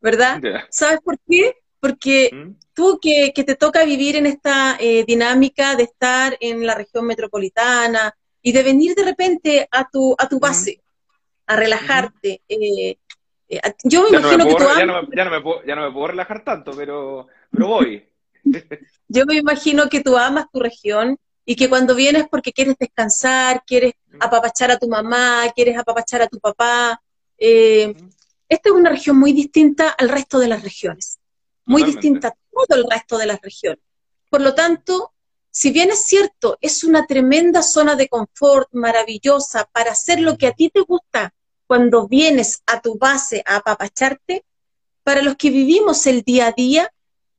¿verdad? 0.00 0.40
¿Sabes 0.70 1.00
por 1.00 1.18
qué? 1.28 1.56
Porque 1.80 2.30
tú 2.74 2.98
que, 3.00 3.32
te 3.32 3.56
toca 3.56 3.84
vivir 3.84 4.16
en 4.16 4.26
esta 4.26 4.76
eh, 4.78 5.04
dinámica 5.06 5.74
de 5.74 5.84
estar 5.84 6.36
en 6.40 6.66
la 6.66 6.74
región 6.74 7.06
metropolitana 7.06 8.14
y 8.42 8.52
de 8.52 8.62
venir 8.62 8.94
de 8.94 9.04
repente 9.04 9.68
a 9.70 9.88
tu, 9.88 10.14
a 10.18 10.28
tu 10.28 10.38
base, 10.38 10.82
a 11.46 11.56
relajarte. 11.56 12.42
Eh, 12.48 12.96
eh, 13.48 13.60
yo 13.84 14.02
me 14.02 14.18
imagino 14.18 14.46
que 14.46 14.54
tú... 14.54 14.64
Ya 14.76 14.86
no, 14.86 15.02
me, 15.02 15.08
ya, 15.16 15.24
no 15.24 15.30
me 15.30 15.40
puedo, 15.40 15.64
ya 15.64 15.76
no 15.76 15.82
me 15.82 15.92
puedo 15.92 16.06
relajar 16.08 16.44
tanto, 16.44 16.72
pero, 16.76 17.28
pero 17.50 17.66
voy. 17.68 18.08
yo 19.08 19.24
me 19.26 19.36
imagino 19.36 19.88
que 19.88 20.00
tú 20.00 20.16
amas 20.16 20.46
tu 20.52 20.60
región 20.60 21.18
y 21.44 21.56
que 21.56 21.68
cuando 21.68 21.94
vienes 21.94 22.26
porque 22.28 22.52
quieres 22.52 22.76
descansar, 22.78 23.62
quieres 23.66 23.94
apapachar 24.20 24.70
a 24.70 24.78
tu 24.78 24.88
mamá, 24.88 25.44
quieres 25.54 25.78
apapachar 25.78 26.22
a 26.22 26.28
tu 26.28 26.38
papá. 26.38 27.00
esta 27.38 27.88
es 28.48 28.72
una 28.72 28.90
región 28.90 29.18
muy 29.18 29.32
distinta 29.32 29.90
al 29.90 30.08
resto 30.08 30.38
de 30.38 30.48
las 30.48 30.62
regiones 30.62 31.18
muy 31.64 31.84
distinta 31.84 32.28
a 32.28 32.36
todo 32.50 32.78
el 32.78 32.84
resto 32.88 33.18
de 33.18 33.26
las 33.26 33.40
regiones. 33.40 33.84
Por 34.30 34.40
lo 34.40 34.54
tanto, 34.54 35.11
si 35.54 35.70
bien 35.70 35.90
es 35.90 36.06
cierto, 36.06 36.56
es 36.62 36.82
una 36.82 37.06
tremenda 37.06 37.62
zona 37.62 37.94
de 37.94 38.08
confort, 38.08 38.68
maravillosa, 38.72 39.68
para 39.70 39.92
hacer 39.92 40.18
lo 40.18 40.38
que 40.38 40.46
a 40.46 40.52
ti 40.52 40.70
te 40.70 40.80
gusta 40.80 41.34
cuando 41.66 42.08
vienes 42.08 42.62
a 42.66 42.80
tu 42.80 42.96
base 42.96 43.42
a 43.44 43.56
apapacharte, 43.56 44.46
para 45.02 45.20
los 45.20 45.36
que 45.36 45.50
vivimos 45.50 46.06
el 46.06 46.22
día 46.22 46.46
a 46.46 46.52
día, 46.52 46.90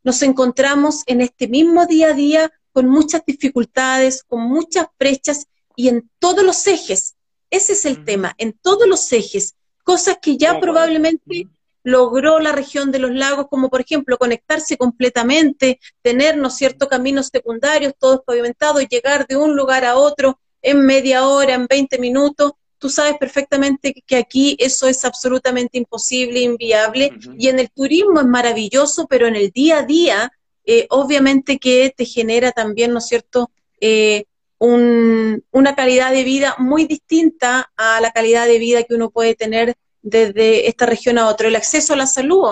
nos 0.04 0.22
encontramos 0.22 1.02
en 1.08 1.22
este 1.22 1.48
mismo 1.48 1.88
día 1.88 2.10
a 2.10 2.14
día 2.14 2.52
con 2.72 2.88
muchas 2.88 3.26
dificultades, 3.26 4.24
con 4.24 4.42
muchas 4.42 4.88
brechas 5.00 5.48
y 5.76 5.88
en 5.88 6.08
todos 6.20 6.44
los 6.44 6.68
ejes. 6.68 7.16
Ese 7.50 7.74
es 7.74 7.84
el 7.86 8.06
tema, 8.06 8.36
en 8.38 8.54
todos 8.54 8.88
los 8.88 9.12
ejes, 9.12 9.56
cosas 9.84 10.20
que 10.22 10.38
ya 10.38 10.60
probablemente 10.60 11.48
logró 11.84 12.40
la 12.40 12.54
región 12.54 12.92
de 12.92 13.00
los 13.00 13.12
lagos, 13.12 13.48
como 13.50 13.70
por 13.70 13.82
ejemplo 13.82 14.18
conectarse 14.18 14.78
completamente, 14.78 15.80
tener, 16.02 16.38
¿no 16.38 16.50
cierto?, 16.50 16.88
caminos 16.88 17.30
secundarios, 17.32 17.94
todos 18.00 18.22
pavimentados, 18.26 18.88
llegar 18.88 19.28
de 19.28 19.36
un 19.38 19.56
lugar 19.56 19.86
a 19.86 19.98
otro 19.98 20.40
en 20.62 20.86
media 20.86 21.28
hora, 21.28 21.56
en 21.56 21.68
20 21.68 22.00
minutos. 22.00 22.54
Tú 22.78 22.90
sabes 22.90 23.18
perfectamente 23.18 23.94
que 24.06 24.16
aquí 24.16 24.56
eso 24.60 24.88
es 24.88 25.04
absolutamente 25.06 25.78
imposible, 25.78 26.40
inviable, 26.40 27.12
y 27.38 27.48
en 27.50 27.60
el 27.60 27.70
turismo 27.70 28.22
es 28.22 28.28
maravilloso, 28.28 29.08
pero 29.08 29.28
en 29.28 29.36
el 29.36 29.52
día 29.52 29.80
a 29.80 29.84
día, 29.84 30.32
eh, 30.66 30.88
obviamente 30.90 31.60
que 31.60 31.94
te 31.96 32.06
genera 32.06 32.52
también, 32.52 32.92
¿no 32.94 33.00
es 33.00 33.08
cierto?, 33.08 33.52
eh, 33.80 34.26
una 34.60 35.76
calidad 35.76 36.12
de 36.14 36.24
vida 36.24 36.56
muy 36.58 36.86
distinta 36.86 37.74
a 37.76 38.00
la 38.00 38.12
calidad 38.12 38.48
de 38.48 38.60
vida 38.60 38.84
que 38.84 38.96
uno 38.96 39.10
puede 39.10 39.36
tener 39.36 39.76
desde 40.04 40.68
esta 40.68 40.86
región 40.86 41.18
a 41.18 41.28
otra. 41.28 41.48
El 41.48 41.56
acceso 41.56 41.94
a 41.94 41.96
la 41.96 42.06
salud, 42.06 42.44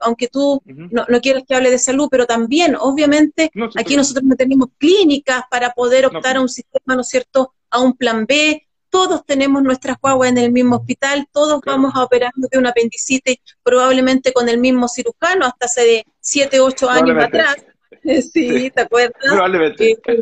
aunque 0.00 0.26
tú 0.26 0.60
no, 0.64 1.04
no, 1.08 1.20
quieras 1.20 1.44
que 1.46 1.54
hable 1.54 1.70
de 1.70 1.78
salud, 1.78 2.08
pero 2.10 2.26
también, 2.26 2.74
obviamente, 2.74 3.50
aquí 3.76 3.94
nosotros 3.94 4.24
no 4.24 4.34
tenemos 4.34 4.70
clínicas 4.78 5.42
para 5.50 5.70
poder 5.70 6.06
optar 6.06 6.38
a 6.38 6.40
un 6.40 6.48
sistema, 6.48 6.96
¿no 6.96 7.02
es 7.02 7.08
cierto?, 7.08 7.54
a 7.70 7.80
un 7.80 7.96
plan 7.96 8.26
B. 8.26 8.66
Todos 8.88 9.24
tenemos 9.26 9.62
nuestras 9.62 9.98
guaguas 10.00 10.30
en 10.30 10.38
el 10.38 10.50
mismo 10.50 10.76
hospital, 10.76 11.28
todos 11.32 11.60
vamos 11.66 11.92
a 11.94 12.02
operar 12.02 12.32
de 12.36 12.58
un 12.58 12.66
apendicitis 12.66 13.36
probablemente 13.62 14.32
con 14.32 14.48
el 14.48 14.58
mismo 14.58 14.88
cirujano 14.88 15.46
hasta 15.46 15.66
hace 15.66 15.80
de 15.82 16.06
7, 16.20 16.60
8 16.60 16.90
años 16.90 17.22
atrás. 17.22 17.56
sí, 18.32 18.70
¿te 18.70 18.82
acuerdas? 18.82 19.20
Probablemente. 19.20 19.90
Eh, 19.90 20.20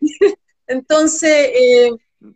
entonces, 0.66 1.30
eh, 1.30 1.90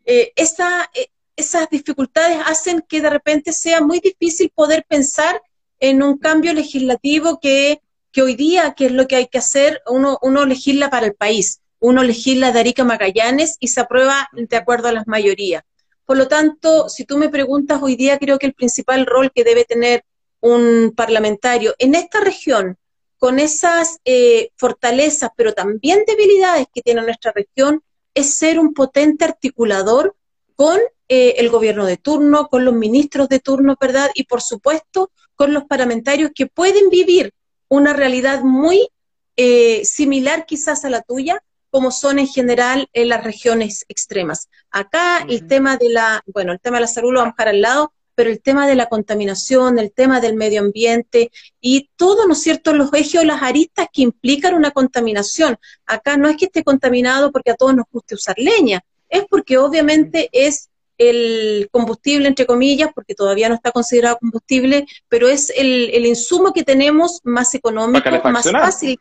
eh, 0.05 0.33
esa, 0.35 0.91
esas 1.37 1.69
dificultades 1.71 2.39
hacen 2.47 2.83
que 2.89 3.01
de 3.01 3.11
repente 3.11 3.53
sea 3.53 3.81
muy 3.81 4.01
difícil 4.01 4.51
poder 4.55 4.85
pensar 4.89 5.41
en 5.79 6.03
un 6.03 6.19
cambio 6.19 6.55
legislativo 6.55 7.39
que, 7.41 7.81
hoy 8.17 8.35
día, 8.35 8.73
que 8.75 8.87
es 8.87 8.93
lo 8.93 9.07
que 9.07 9.17
hay 9.17 9.27
que 9.27 9.39
hacer, 9.39 9.83
uno, 9.87 10.19
uno 10.23 10.47
legisla 10.47 10.89
para 10.89 11.07
el 11.07 11.15
país, 11.15 11.61
uno 11.79 12.03
legisla 12.03 12.51
de 12.51 12.61
Arica 12.61 12.83
Magallanes 12.83 13.57
y 13.61 13.69
se 13.69 13.81
aprueba 13.81 14.29
de 14.33 14.57
acuerdo 14.57 14.89
a 14.89 14.93
las 14.93 15.07
mayorías. 15.07 15.63
Por 16.07 16.17
lo 16.17 16.27
tanto, 16.27 16.89
si 16.89 17.05
tú 17.05 17.19
me 17.19 17.29
preguntas 17.29 17.81
hoy 17.83 17.97
día, 17.97 18.19
creo 18.19 18.39
que 18.39 18.47
el 18.47 18.55
principal 18.55 19.05
rol 19.05 19.33
que 19.35 19.45
debe 19.45 19.65
tener 19.65 20.05
un 20.41 20.95
parlamentario 20.97 21.75
en 21.79 21.95
esta 21.95 22.21
región, 22.21 22.79
con 23.19 23.39
esas 23.39 23.99
eh, 24.05 24.51
fortalezas, 24.57 25.31
pero 25.37 25.53
también 25.53 26.05
debilidades 26.07 26.67
que 26.73 26.83
tiene 26.83 27.03
nuestra 27.03 27.33
región, 27.33 27.83
es 28.15 28.35
ser 28.35 28.59
un 28.59 28.73
potente 28.73 29.25
articulador 29.25 30.17
con 30.55 30.79
eh, 31.09 31.35
el 31.39 31.51
gobierno 31.51 31.87
de 31.87 31.97
turno, 31.97 32.49
con 32.49 32.65
los 32.65 32.75
ministros 32.75 33.29
de 33.29 33.41
turno, 33.41 33.77
¿verdad? 33.81 34.11
Y 34.15 34.25
por 34.25 34.43
supuesto 34.43 35.11
con 35.35 35.53
los 35.53 35.65
parlamentarios 35.65 36.31
que 36.35 36.47
pueden 36.47 36.89
vivir 36.89 37.33
una 37.69 37.93
realidad 37.93 38.43
muy 38.43 38.89
eh, 39.37 39.85
similar 39.85 40.47
quizás 40.47 40.85
a 40.85 40.91
la 40.91 41.03
tuya, 41.03 41.43
como 41.71 41.91
son 41.91 42.19
en 42.19 42.27
general 42.27 42.89
en 42.93 43.09
las 43.11 43.23
regiones 43.23 43.85
extremas. 43.89 44.49
Acá 44.71 45.25
el 45.29 45.47
tema 45.47 45.77
de 45.77 45.91
la, 45.91 46.23
bueno, 46.27 46.53
el 46.53 46.61
tema 46.61 46.79
de 46.79 46.83
la 46.83 46.87
salud 46.87 47.13
lo 47.13 47.21
vamos 47.21 47.33
a 47.33 47.37
dejar 47.37 47.55
al 47.55 47.61
lado, 47.61 47.93
pero 48.15 48.31
el 48.31 48.41
tema 48.41 48.67
de 48.67 48.77
la 48.77 48.87
contaminación, 48.87 49.79
el 49.79 49.93
tema 49.93 50.21
del 50.21 50.35
medio 50.35 50.61
ambiente 50.63 51.31
y 51.61 51.91
todo, 51.97 52.27
¿no 52.27 52.33
es 52.33 52.43
cierto?, 52.43 52.73
los 52.73 52.93
ejes 52.95 53.21
o 53.21 53.25
las 53.25 53.43
aristas 53.43 53.89
que 53.93 54.03
implican 54.03 54.55
una 54.55 54.71
contaminación. 54.71 55.59
Acá 55.85 56.17
no 56.17 56.29
es 56.29 56.37
que 56.39 56.47
esté 56.47 56.65
contaminado 56.65 57.31
porque 57.31 57.51
a 57.51 57.57
todos 57.57 57.77
nos 57.77 57.85
guste 57.93 58.15
usar 58.15 58.37
leña, 58.39 58.83
es 59.09 59.25
porque 59.29 59.59
obviamente 59.59 60.31
es 60.33 60.71
el 60.99 61.69
combustible, 61.71 62.29
entre 62.29 62.47
comillas, 62.47 62.91
porque 62.95 63.15
todavía 63.15 63.49
no 63.49 63.55
está 63.55 63.71
considerado 63.73 64.19
combustible, 64.19 64.87
pero 65.09 65.29
es 65.29 65.53
el, 65.55 66.07
insumo 66.07 66.53
que 66.53 66.65
tenemos 66.65 67.21
más 67.25 67.55
económico, 67.55 68.11
más 68.31 68.51
fácil 68.51 68.99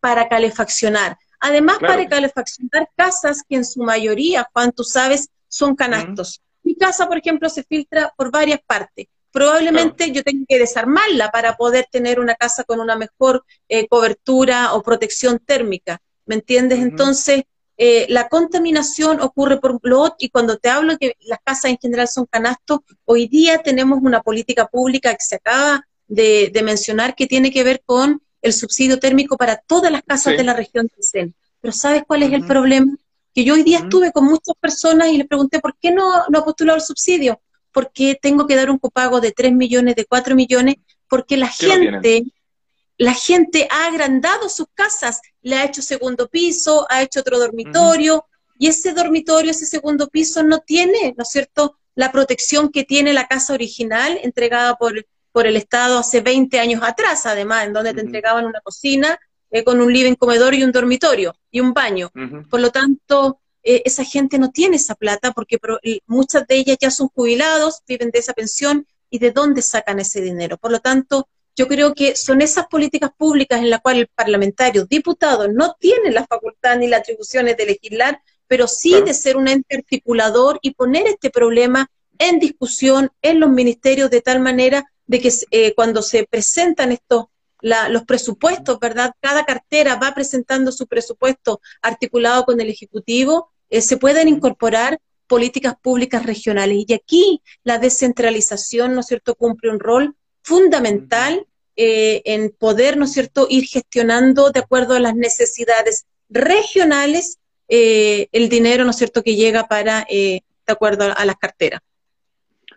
para 0.00 0.28
calefaccionar. 0.28 1.16
Además, 1.40 1.78
para 1.80 2.06
calefaccionar 2.08 2.88
casas 2.96 3.42
que 3.48 3.56
en 3.56 3.64
su 3.64 3.82
mayoría, 3.82 4.48
Juan, 4.52 4.72
tú 4.72 4.84
sabes, 4.84 5.28
son 5.48 5.74
canastos. 5.74 6.40
Mi 6.62 6.76
casa, 6.76 7.08
por 7.08 7.18
ejemplo, 7.18 7.48
se 7.48 7.64
filtra 7.64 8.12
por 8.16 8.30
varias 8.30 8.60
partes. 8.64 9.06
Probablemente 9.32 10.12
yo 10.12 10.22
tenga 10.22 10.44
que 10.46 10.58
desarmarla 10.58 11.30
para 11.30 11.56
poder 11.56 11.86
tener 11.90 12.20
una 12.20 12.34
casa 12.34 12.64
con 12.64 12.80
una 12.80 12.96
mejor 12.96 13.44
eh, 13.68 13.88
cobertura 13.88 14.74
o 14.74 14.82
protección 14.82 15.38
térmica. 15.38 16.00
¿Me 16.26 16.36
entiendes? 16.36 16.78
Entonces, 16.78 17.44
eh, 17.84 18.06
la 18.10 18.28
contaminación 18.28 19.20
ocurre 19.20 19.58
por 19.58 19.80
otro, 19.82 20.14
y 20.20 20.28
cuando 20.28 20.56
te 20.56 20.68
hablo 20.68 20.96
que 20.98 21.16
las 21.22 21.40
casas 21.44 21.72
en 21.72 21.78
general 21.78 22.06
son 22.06 22.26
canastos, 22.26 22.78
hoy 23.04 23.26
día 23.26 23.58
tenemos 23.58 23.98
una 24.00 24.22
política 24.22 24.68
pública 24.68 25.12
que 25.12 25.24
se 25.24 25.34
acaba 25.34 25.84
de, 26.06 26.52
mencionar 26.62 27.16
que 27.16 27.26
tiene 27.26 27.50
que 27.50 27.64
ver 27.64 27.82
con 27.84 28.22
el 28.40 28.52
subsidio 28.52 29.00
térmico 29.00 29.36
para 29.36 29.56
todas 29.56 29.90
las 29.90 30.04
casas 30.04 30.36
de 30.36 30.44
la 30.44 30.54
región 30.54 30.86
de 30.86 31.02
CEN. 31.02 31.34
Pero 31.60 31.72
¿sabes 31.72 32.04
cuál 32.06 32.22
es 32.22 32.32
el 32.32 32.46
problema? 32.46 32.94
Que 33.34 33.42
yo 33.42 33.54
hoy 33.54 33.64
día 33.64 33.80
estuve 33.80 34.12
con 34.12 34.26
muchas 34.26 34.54
personas 34.60 35.08
y 35.08 35.18
les 35.18 35.26
pregunté, 35.26 35.58
¿por 35.58 35.76
qué 35.76 35.90
no, 35.90 36.28
no 36.28 36.38
ha 36.38 36.44
postulado 36.44 36.76
el 36.76 36.84
subsidio? 36.84 37.40
Porque 37.72 38.16
tengo 38.22 38.46
que 38.46 38.54
dar 38.54 38.70
un 38.70 38.78
copago 38.78 39.20
de 39.20 39.32
3 39.32 39.54
millones, 39.54 39.96
de 39.96 40.04
4 40.04 40.36
millones, 40.36 40.76
porque 41.08 41.36
la 41.36 41.48
gente 41.48 42.26
la 43.02 43.14
gente 43.14 43.66
ha 43.68 43.86
agrandado 43.86 44.48
sus 44.48 44.66
casas, 44.74 45.20
le 45.40 45.56
ha 45.56 45.64
hecho 45.64 45.82
segundo 45.82 46.28
piso, 46.28 46.86
ha 46.88 47.02
hecho 47.02 47.18
otro 47.18 47.36
dormitorio, 47.36 48.26
y 48.56 48.68
ese 48.68 48.92
dormitorio, 48.92 49.50
ese 49.50 49.66
segundo 49.66 50.06
piso 50.08 50.44
no 50.44 50.60
tiene, 50.60 51.12
¿no 51.16 51.24
es 51.24 51.30
cierto?, 51.30 51.76
la 51.96 52.12
protección 52.12 52.70
que 52.70 52.84
tiene 52.84 53.12
la 53.12 53.26
casa 53.26 53.54
original 53.54 54.20
entregada 54.22 54.76
por, 54.76 55.04
por 55.32 55.48
el 55.48 55.56
Estado 55.56 55.98
hace 55.98 56.20
20 56.20 56.60
años 56.60 56.80
atrás, 56.84 57.26
además, 57.26 57.66
en 57.66 57.72
donde 57.72 57.92
te 57.92 58.02
entregaban 58.02 58.46
una 58.46 58.60
cocina 58.60 59.18
eh, 59.50 59.64
con 59.64 59.80
un 59.80 59.92
living 59.92 60.14
comedor 60.14 60.54
y 60.54 60.62
un 60.62 60.70
dormitorio 60.70 61.34
y 61.50 61.58
un 61.58 61.72
baño. 61.72 62.12
Por 62.48 62.60
lo 62.60 62.70
tanto, 62.70 63.40
eh, 63.64 63.82
esa 63.84 64.04
gente 64.04 64.38
no 64.38 64.50
tiene 64.50 64.76
esa 64.76 64.94
plata 64.94 65.32
porque 65.32 65.58
muchas 66.06 66.46
de 66.46 66.54
ellas 66.54 66.76
ya 66.80 66.92
son 66.92 67.08
jubilados, 67.08 67.80
viven 67.84 68.12
de 68.12 68.20
esa 68.20 68.32
pensión 68.32 68.86
y 69.10 69.18
de 69.18 69.32
dónde 69.32 69.60
sacan 69.60 69.98
ese 69.98 70.20
dinero. 70.20 70.56
Por 70.56 70.70
lo 70.70 70.78
tanto, 70.78 71.28
yo 71.56 71.68
creo 71.68 71.94
que 71.94 72.16
son 72.16 72.40
esas 72.40 72.66
políticas 72.66 73.10
públicas 73.16 73.60
en 73.60 73.70
las 73.70 73.80
cuales 73.80 74.02
el 74.02 74.08
parlamentario, 74.14 74.86
diputado, 74.86 75.48
no 75.48 75.76
tiene 75.78 76.10
la 76.10 76.26
facultad 76.26 76.78
ni 76.78 76.86
las 76.86 77.00
atribuciones 77.00 77.56
de 77.56 77.66
legislar, 77.66 78.20
pero 78.46 78.66
sí 78.66 79.00
de 79.02 79.14
ser 79.14 79.36
un 79.36 79.48
ente 79.48 79.76
articulador 79.76 80.58
y 80.62 80.74
poner 80.74 81.06
este 81.06 81.30
problema 81.30 81.90
en 82.18 82.38
discusión 82.38 83.10
en 83.22 83.40
los 83.40 83.50
ministerios 83.50 84.10
de 84.10 84.20
tal 84.20 84.40
manera 84.40 84.84
de 85.06 85.20
que 85.20 85.32
eh, 85.50 85.74
cuando 85.74 86.02
se 86.02 86.26
presentan 86.26 86.92
estos 86.92 87.26
los 87.62 88.02
presupuestos, 88.04 88.80
¿verdad? 88.80 89.12
Cada 89.20 89.44
cartera 89.44 89.94
va 89.94 90.12
presentando 90.14 90.72
su 90.72 90.88
presupuesto 90.88 91.60
articulado 91.80 92.44
con 92.44 92.60
el 92.60 92.68
Ejecutivo, 92.68 93.52
eh, 93.70 93.80
se 93.80 93.96
puedan 93.96 94.26
incorporar 94.26 94.98
políticas 95.28 95.76
públicas 95.80 96.26
regionales. 96.26 96.84
Y 96.86 96.92
aquí 96.92 97.40
la 97.62 97.78
descentralización, 97.78 98.94
¿no 98.94 99.00
es 99.00 99.06
cierto?, 99.06 99.36
cumple 99.36 99.70
un 99.70 99.78
rol 99.78 100.16
fundamental 100.42 101.46
eh, 101.76 102.22
en 102.24 102.50
poder, 102.50 102.96
¿no 102.96 103.04
es 103.04 103.12
cierto?, 103.12 103.46
ir 103.48 103.64
gestionando 103.64 104.50
de 104.50 104.60
acuerdo 104.60 104.94
a 104.94 105.00
las 105.00 105.14
necesidades 105.14 106.06
regionales 106.28 107.38
eh, 107.68 108.28
el 108.32 108.48
dinero, 108.48 108.84
¿no 108.84 108.90
es 108.90 108.96
cierto?, 108.96 109.22
que 109.22 109.36
llega 109.36 109.68
para, 109.68 110.06
eh, 110.10 110.40
de 110.66 110.72
acuerdo 110.72 111.12
a 111.16 111.24
las 111.24 111.36
carteras. 111.36 111.80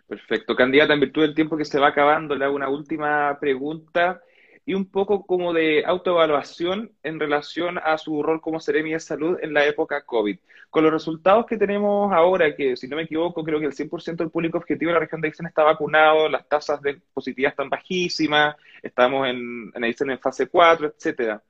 Perfecto. 0.08 0.54
Candidata, 0.54 0.94
en 0.94 1.00
virtud 1.00 1.22
del 1.22 1.34
tiempo 1.34 1.56
que 1.56 1.64
se 1.64 1.78
va 1.78 1.88
acabando, 1.88 2.36
le 2.36 2.44
hago 2.44 2.54
una 2.54 2.68
última 2.68 3.36
pregunta 3.40 4.22
y 4.66 4.74
un 4.74 4.90
poco 4.90 5.24
como 5.24 5.52
de 5.52 5.84
autoevaluación 5.86 6.90
en 7.04 7.20
relación 7.20 7.78
a 7.78 7.96
su 7.98 8.20
rol 8.20 8.40
como 8.40 8.58
Seremi 8.58 8.92
de 8.92 9.00
Salud 9.00 9.38
en 9.40 9.54
la 9.54 9.64
época 9.64 10.04
COVID. 10.04 10.36
Con 10.70 10.82
los 10.82 10.92
resultados 10.92 11.46
que 11.46 11.56
tenemos 11.56 12.12
ahora, 12.12 12.54
que 12.56 12.76
si 12.76 12.88
no 12.88 12.96
me 12.96 13.04
equivoco, 13.04 13.44
creo 13.44 13.60
que 13.60 13.66
el 13.66 13.72
100% 13.72 14.16
del 14.16 14.30
público 14.30 14.58
objetivo 14.58 14.88
de 14.88 14.94
la 14.94 15.00
región 15.00 15.20
de 15.20 15.28
Aysén 15.28 15.46
está 15.46 15.62
vacunado, 15.62 16.28
las 16.28 16.48
tasas 16.48 16.82
de 16.82 17.00
positividad 17.14 17.52
están 17.52 17.70
bajísimas, 17.70 18.56
estamos 18.82 19.28
en, 19.28 19.70
en 19.72 20.10
en 20.10 20.18
fase 20.18 20.48
4, 20.48 20.88
etcétera. 20.88 21.40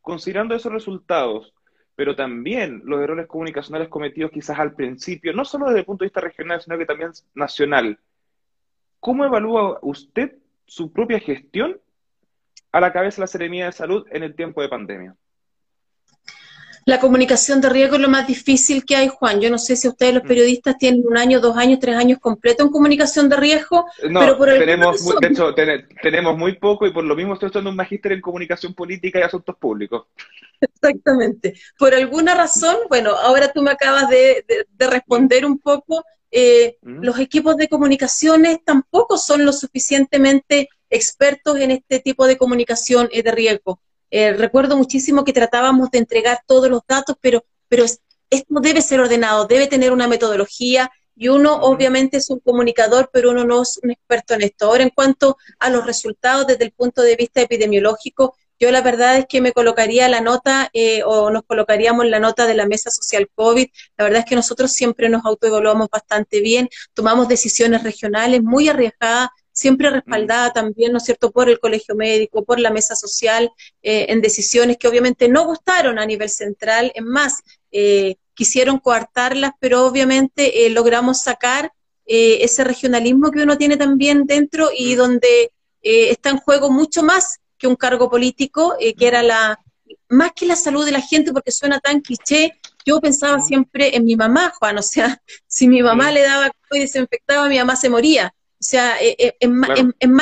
Considerando 0.00 0.54
esos 0.54 0.72
resultados, 0.72 1.52
pero 1.94 2.16
también 2.16 2.80
los 2.86 3.02
errores 3.02 3.26
comunicacionales 3.26 3.88
cometidos 3.88 4.30
quizás 4.30 4.58
al 4.58 4.74
principio, 4.74 5.34
no 5.34 5.44
solo 5.44 5.66
desde 5.66 5.80
el 5.80 5.84
punto 5.84 6.04
de 6.04 6.06
vista 6.06 6.22
regional, 6.22 6.62
sino 6.62 6.78
que 6.78 6.86
también 6.86 7.10
nacional, 7.34 7.98
¿cómo 9.00 9.26
evalúa 9.26 9.78
usted 9.82 10.38
su 10.64 10.90
propia 10.90 11.20
gestión 11.20 11.78
a 12.72 12.80
la 12.80 12.92
cabeza 12.92 13.16
de 13.16 13.20
la 13.22 13.26
Seremía 13.26 13.66
de 13.66 13.72
Salud 13.72 14.06
en 14.10 14.22
el 14.22 14.34
tiempo 14.34 14.62
de 14.62 14.68
pandemia? 14.68 15.16
La 16.88 17.00
comunicación 17.00 17.60
de 17.60 17.68
riesgo 17.68 17.96
es 17.96 18.00
lo 18.00 18.08
más 18.08 18.26
difícil 18.26 18.86
que 18.86 18.96
hay, 18.96 19.08
Juan. 19.08 19.42
Yo 19.42 19.50
no 19.50 19.58
sé 19.58 19.76
si 19.76 19.86
ustedes 19.88 20.14
los 20.14 20.24
mm. 20.24 20.26
periodistas 20.26 20.78
tienen 20.78 21.06
un 21.06 21.18
año, 21.18 21.38
dos 21.38 21.54
años, 21.54 21.80
tres 21.80 21.94
años 21.94 22.18
completo 22.18 22.62
en 22.62 22.70
comunicación 22.70 23.28
de 23.28 23.36
riesgo, 23.36 23.84
no, 24.08 24.20
pero 24.20 24.38
por 24.38 24.48
tenemos, 24.48 25.02
muy, 25.02 25.16
de 25.20 25.28
hecho, 25.28 25.54
tenemos 26.02 26.38
muy 26.38 26.56
poco 26.56 26.86
y 26.86 26.90
por 26.90 27.04
lo 27.04 27.14
mismo 27.14 27.34
estoy 27.34 27.48
estudiando 27.48 27.68
un 27.68 27.76
magíster 27.76 28.12
en 28.12 28.22
comunicación 28.22 28.72
política 28.72 29.18
y 29.18 29.22
asuntos 29.22 29.54
públicos. 29.58 30.06
Exactamente. 30.62 31.60
Por 31.78 31.94
alguna 31.94 32.34
razón, 32.34 32.76
bueno, 32.88 33.10
ahora 33.10 33.52
tú 33.52 33.60
me 33.60 33.70
acabas 33.70 34.08
de, 34.08 34.46
responder 34.78 35.44
un 35.44 35.58
poco, 35.58 36.06
eh, 36.30 36.78
mm. 36.80 37.02
los 37.02 37.18
equipos 37.18 37.58
de 37.58 37.68
comunicaciones 37.68 38.64
tampoco 38.64 39.18
son 39.18 39.44
lo 39.44 39.52
suficientemente 39.52 40.70
expertos 40.90 41.58
en 41.58 41.70
este 41.70 42.00
tipo 42.00 42.26
de 42.26 42.36
comunicación 42.36 43.08
de 43.12 43.30
riesgo. 43.30 43.80
Eh, 44.10 44.32
recuerdo 44.32 44.76
muchísimo 44.76 45.24
que 45.24 45.32
tratábamos 45.32 45.90
de 45.90 45.98
entregar 45.98 46.40
todos 46.46 46.70
los 46.70 46.82
datos, 46.88 47.16
pero, 47.20 47.44
pero 47.68 47.84
esto 47.84 48.60
debe 48.60 48.82
ser 48.82 49.00
ordenado, 49.00 49.46
debe 49.46 49.66
tener 49.66 49.92
una 49.92 50.08
metodología 50.08 50.90
y 51.14 51.28
uno 51.28 51.54
obviamente 51.56 52.18
es 52.18 52.30
un 52.30 52.38
comunicador, 52.38 53.10
pero 53.12 53.30
uno 53.32 53.44
no 53.44 53.62
es 53.62 53.78
un 53.82 53.90
experto 53.90 54.34
en 54.34 54.42
esto. 54.42 54.66
Ahora, 54.66 54.84
en 54.84 54.90
cuanto 54.90 55.36
a 55.58 55.68
los 55.68 55.84
resultados 55.84 56.46
desde 56.46 56.64
el 56.64 56.72
punto 56.72 57.02
de 57.02 57.16
vista 57.16 57.40
epidemiológico, 57.40 58.36
yo 58.60 58.70
la 58.70 58.82
verdad 58.82 59.18
es 59.18 59.26
que 59.28 59.40
me 59.40 59.52
colocaría 59.52 60.08
la 60.08 60.20
nota 60.20 60.68
eh, 60.72 61.02
o 61.04 61.30
nos 61.30 61.44
colocaríamos 61.44 62.06
la 62.06 62.18
nota 62.18 62.46
de 62.46 62.54
la 62.54 62.66
mesa 62.66 62.90
social 62.90 63.28
COVID. 63.34 63.68
La 63.96 64.04
verdad 64.04 64.20
es 64.20 64.26
que 64.26 64.34
nosotros 64.36 64.72
siempre 64.72 65.08
nos 65.08 65.24
autoevaluamos 65.24 65.88
bastante 65.90 66.40
bien, 66.40 66.68
tomamos 66.94 67.28
decisiones 67.28 67.82
regionales 67.82 68.42
muy 68.42 68.68
arriesgadas 68.68 69.28
siempre 69.58 69.90
respaldada 69.90 70.52
también, 70.52 70.92
¿no 70.92 70.98
es 70.98 71.04
cierto?, 71.04 71.32
por 71.32 71.48
el 71.48 71.58
colegio 71.58 71.96
médico, 71.96 72.44
por 72.44 72.60
la 72.60 72.70
mesa 72.70 72.94
social, 72.94 73.50
eh, 73.82 74.06
en 74.08 74.20
decisiones 74.20 74.76
que 74.76 74.86
obviamente 74.86 75.28
no 75.28 75.46
gustaron 75.46 75.98
a 75.98 76.06
nivel 76.06 76.30
central, 76.30 76.92
es 76.94 77.02
más, 77.02 77.40
eh, 77.72 78.14
quisieron 78.34 78.78
coartarlas, 78.78 79.50
pero 79.58 79.84
obviamente 79.84 80.64
eh, 80.64 80.70
logramos 80.70 81.22
sacar 81.22 81.72
ese 82.10 82.64
regionalismo 82.64 83.30
que 83.30 83.42
uno 83.42 83.58
tiene 83.58 83.76
también 83.76 84.24
dentro 84.24 84.70
y 84.74 84.94
donde 84.94 85.52
está 85.82 86.30
en 86.30 86.38
juego 86.38 86.70
mucho 86.70 87.02
más 87.02 87.36
que 87.58 87.66
un 87.66 87.76
cargo 87.76 88.08
político, 88.08 88.76
que 88.78 89.06
era 89.06 89.22
la, 89.22 89.60
más 90.08 90.32
que 90.34 90.46
la 90.46 90.56
salud 90.56 90.86
de 90.86 90.92
la 90.92 91.02
gente, 91.02 91.34
porque 91.34 91.52
suena 91.52 91.80
tan 91.80 92.00
cliché, 92.00 92.54
yo 92.86 92.98
pensaba 92.98 93.42
siempre 93.42 93.94
en 93.94 94.06
mi 94.06 94.16
mamá, 94.16 94.54
Juan, 94.58 94.78
o 94.78 94.82
sea, 94.82 95.20
si 95.46 95.68
mi 95.68 95.82
mamá 95.82 96.10
le 96.10 96.22
daba 96.22 96.50
y 96.70 96.78
desinfectaba, 96.78 97.46
mi 97.46 97.58
mamá 97.58 97.76
se 97.76 97.90
moría. 97.90 98.32
O 98.68 98.70
sea, 98.70 99.00
eh, 99.00 99.16
eh, 99.18 99.34
es, 99.40 99.48
más, 99.48 99.70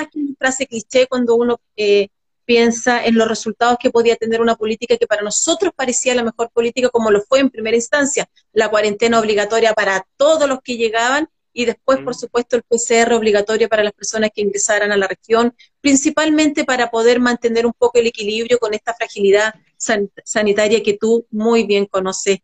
que 0.08 0.20
una 0.20 0.34
frase 0.38 0.68
cliché 0.68 1.08
cuando 1.08 1.34
uno 1.34 1.58
eh, 1.74 2.10
piensa 2.44 3.04
en 3.04 3.18
los 3.18 3.26
resultados 3.26 3.76
que 3.76 3.90
podía 3.90 4.14
tener 4.14 4.40
una 4.40 4.54
política 4.54 4.96
que 4.96 5.08
para 5.08 5.22
nosotros 5.22 5.72
parecía 5.74 6.14
la 6.14 6.22
mejor 6.22 6.50
política, 6.50 6.88
como 6.90 7.10
lo 7.10 7.22
fue 7.22 7.40
en 7.40 7.50
primera 7.50 7.76
instancia, 7.76 8.28
la 8.52 8.68
cuarentena 8.68 9.18
obligatoria 9.18 9.74
para 9.74 10.06
todos 10.16 10.48
los 10.48 10.60
que 10.62 10.76
llegaban 10.76 11.28
y 11.52 11.64
después, 11.64 11.98
por 11.98 12.14
mm. 12.14 12.18
supuesto, 12.20 12.54
el 12.54 12.62
PCR 12.62 13.14
obligatorio 13.14 13.68
para 13.68 13.82
las 13.82 13.92
personas 13.92 14.30
que 14.32 14.42
ingresaran 14.42 14.92
a 14.92 14.96
la 14.96 15.08
región, 15.08 15.52
principalmente 15.80 16.62
para 16.64 16.88
poder 16.88 17.18
mantener 17.18 17.66
un 17.66 17.72
poco 17.76 17.98
el 17.98 18.06
equilibrio 18.06 18.60
con 18.60 18.74
esta 18.74 18.94
fragilidad 18.94 19.56
sanitaria 19.76 20.84
que 20.84 20.96
tú 20.96 21.26
muy 21.32 21.66
bien 21.66 21.86
conoces, 21.86 22.38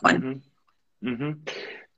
Juan. 0.00 0.40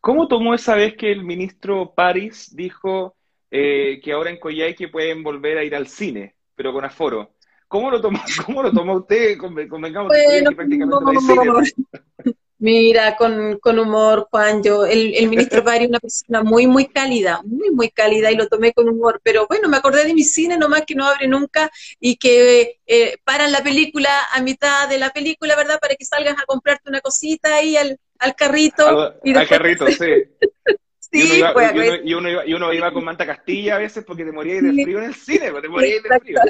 ¿Cómo 0.01 0.29
tomó 0.29 0.55
esa 0.55 0.77
vez 0.77 0.97
que 0.97 1.13
el 1.13 1.25
ministro 1.25 1.93
París 1.95 2.49
dijo 2.57 3.15
eh, 3.57 4.01
que 4.03 4.11
ahora 4.11 4.31
en 4.31 4.41
Coyhaique 4.41 4.89
pueden 4.89 5.23
volver 5.23 5.59
a 5.59 5.63
ir 5.63 5.77
al 5.77 5.87
cine, 5.87 6.35
pero 6.57 6.73
con 6.73 6.85
aforo. 6.85 7.37
¿Cómo 7.69 7.89
lo 7.89 8.01
toma, 8.01 8.21
cómo 8.45 8.65
lo 8.65 8.73
toma 8.73 8.97
usted? 8.97 9.39
Convengamos 9.39 10.09
bueno, 10.09 10.51
que 10.51 10.57
prácticamente 10.57 11.73
Mira, 12.59 13.15
con, 13.15 13.61
con, 13.61 13.79
humor, 13.79 14.27
Juan, 14.29 14.61
yo, 14.61 14.85
el, 14.85 15.15
el 15.15 15.29
ministro 15.29 15.63
Pari 15.65 15.85
es 15.85 15.91
una 15.91 16.01
persona 16.01 16.43
muy, 16.43 16.67
muy 16.67 16.87
cálida, 16.87 17.43
muy, 17.45 17.71
muy 17.71 17.91
cálida 17.91 18.33
y 18.33 18.37
lo 18.37 18.49
tomé 18.49 18.73
con 18.73 18.89
humor, 18.89 19.21
pero 19.23 19.47
bueno, 19.47 19.69
me 19.69 19.77
acordé 19.77 20.05
de 20.05 20.15
mi 20.15 20.25
cine 20.25 20.59
nomás 20.59 20.83
que 20.85 20.97
no 20.97 21.07
abre 21.07 21.29
nunca 21.29 21.71
y 22.01 22.17
que 22.17 22.81
eh, 22.87 23.19
paran 23.23 23.53
la 23.53 23.63
película 23.63 24.11
a 24.33 24.43
mitad 24.43 24.89
de 24.89 24.99
la 24.99 25.11
película, 25.11 25.55
¿verdad? 25.55 25.79
Para 25.81 25.95
que 25.95 26.05
salgas 26.05 26.37
a 26.41 26.47
comprarte 26.47 26.89
una 26.89 27.01
cosita 27.01 27.55
ahí 27.55 27.77
al, 27.77 28.01
al 28.19 28.35
carrito. 28.35 29.15
y 29.23 29.33
al 29.33 29.47
carrito, 29.47 29.87
sí. 29.87 30.25
Y, 31.15 31.23
uno 31.23 31.35
iba, 31.35 31.73
y, 31.73 32.15
uno, 32.15 32.29
iba, 32.29 32.47
y, 32.47 32.55
uno 32.55 32.73
iba, 32.73 32.93
con 32.93 33.05
manta 33.05 33.25
castilla 33.25 33.77
a 33.77 33.79
veces 33.79 34.05
porque 34.05 34.25
te 34.25 34.33
morías 34.33 34.63
de 34.63 34.73
frío 34.73 34.99
en 34.99 35.05
el 35.05 35.15
cine, 35.15 35.51
pues, 35.51 35.63
te 35.63 35.69
morías 35.69 36.03
de 36.03 36.21
frío. 36.21 36.41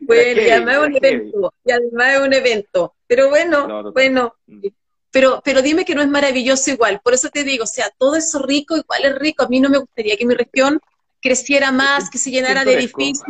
Bueno, 0.00 0.40
y 0.40 0.48
además 0.48 0.74
es 0.74 0.86
un 0.86 0.96
evento, 0.96 1.54
y 1.64 1.72
además 1.72 2.14
es 2.14 2.20
un 2.20 2.32
evento. 2.32 2.94
Pero 3.06 3.28
bueno, 3.28 3.92
bueno, 3.92 4.34
mm. 4.46 4.66
pero, 5.10 5.42
pero 5.44 5.60
dime 5.60 5.84
que 5.84 5.94
no 5.94 6.02
es 6.02 6.08
maravilloso 6.08 6.70
igual. 6.70 7.00
Por 7.02 7.14
eso 7.14 7.28
te 7.28 7.44
digo, 7.44 7.64
o 7.64 7.66
sea, 7.66 7.90
todo 7.98 8.16
eso 8.16 8.38
rico, 8.40 8.76
igual 8.76 9.04
es 9.04 9.18
rico. 9.18 9.44
A 9.44 9.48
mí 9.48 9.60
no 9.60 9.68
me 9.68 9.78
gustaría 9.78 10.16
que 10.16 10.24
mi 10.24 10.34
región 10.34 10.80
creciera 11.20 11.72
más, 11.72 12.10
que 12.10 12.18
se 12.18 12.30
llenara 12.30 12.64
de 12.64 12.74
edificios. 12.74 13.26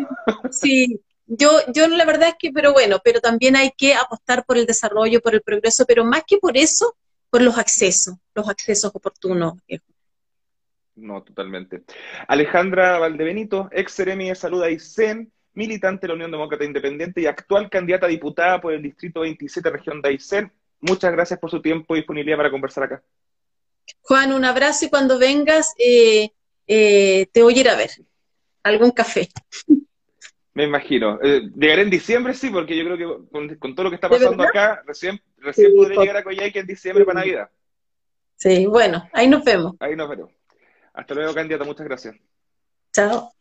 Sí, 0.50 1.00
yo, 1.26 1.50
yo 1.72 1.88
la 1.88 2.04
verdad 2.04 2.28
es 2.28 2.34
que, 2.38 2.52
pero 2.52 2.72
bueno, 2.72 3.00
pero 3.02 3.20
también 3.20 3.56
hay 3.56 3.72
que 3.76 3.94
apostar 3.94 4.44
por 4.44 4.56
el 4.56 4.66
desarrollo, 4.66 5.20
por 5.20 5.34
el 5.34 5.42
progreso, 5.42 5.84
pero 5.86 6.04
más 6.04 6.22
que 6.26 6.38
por 6.38 6.56
eso, 6.56 6.96
por 7.30 7.42
los 7.42 7.58
accesos, 7.58 8.14
los 8.34 8.48
accesos 8.48 8.90
oportunos. 8.94 9.54
No, 10.98 11.22
totalmente. 11.22 11.82
Alejandra 12.26 12.98
Valdebenito, 12.98 13.68
ex 13.72 13.92
Seremi 13.92 14.28
de 14.28 14.34
Salud 14.34 14.62
Aysén, 14.62 15.32
militante 15.54 16.02
de 16.02 16.08
la 16.08 16.14
Unión 16.14 16.30
Demócrata 16.30 16.64
Independiente 16.64 17.20
y 17.20 17.26
actual 17.26 17.70
candidata 17.70 18.06
a 18.06 18.08
diputada 18.08 18.60
por 18.60 18.72
el 18.72 18.82
Distrito 18.82 19.20
27, 19.20 19.70
región 19.70 20.02
de 20.02 20.08
Aysén. 20.10 20.52
Muchas 20.80 21.12
gracias 21.12 21.38
por 21.38 21.50
su 21.50 21.60
tiempo 21.62 21.94
y 21.94 22.00
disponibilidad 22.00 22.36
para 22.36 22.50
conversar 22.50 22.84
acá. 22.84 23.02
Juan, 24.02 24.32
un 24.32 24.44
abrazo 24.44 24.86
y 24.86 24.90
cuando 24.90 25.18
vengas 25.18 25.74
eh, 25.78 26.30
eh, 26.66 27.26
te 27.32 27.42
voy 27.42 27.56
a 27.56 27.60
ir 27.60 27.68
a 27.68 27.76
ver. 27.76 27.90
Algún 28.62 28.90
café. 28.90 29.28
Me 30.52 30.64
imagino. 30.64 31.18
Eh, 31.22 31.42
llegaré 31.56 31.82
en 31.82 31.90
diciembre, 31.90 32.34
sí, 32.34 32.50
porque 32.50 32.76
yo 32.76 32.84
creo 32.84 32.96
que 32.98 33.58
con, 33.58 33.74
todo 33.74 33.84
lo 33.84 33.90
que 33.90 33.94
está 33.94 34.08
pasando 34.08 34.42
acá, 34.42 34.82
recién, 34.86 35.20
recién 35.36 35.74
podré 35.74 35.96
llegar 35.96 36.16
a 36.16 36.24
Coyhaique 36.24 36.58
en 36.58 36.66
diciembre 36.66 37.04
para 37.04 37.20
Navidad. 37.20 37.50
Sí, 38.36 38.66
bueno, 38.66 39.08
ahí 39.12 39.28
nos 39.28 39.44
vemos. 39.44 39.74
Ahí 39.80 39.96
nos 39.96 40.08
vemos. 40.08 40.30
Hasta 40.98 41.14
luego, 41.14 41.32
candidato. 41.32 41.64
Muchas 41.64 41.86
gracias. 41.86 42.16
Chao. 42.92 43.32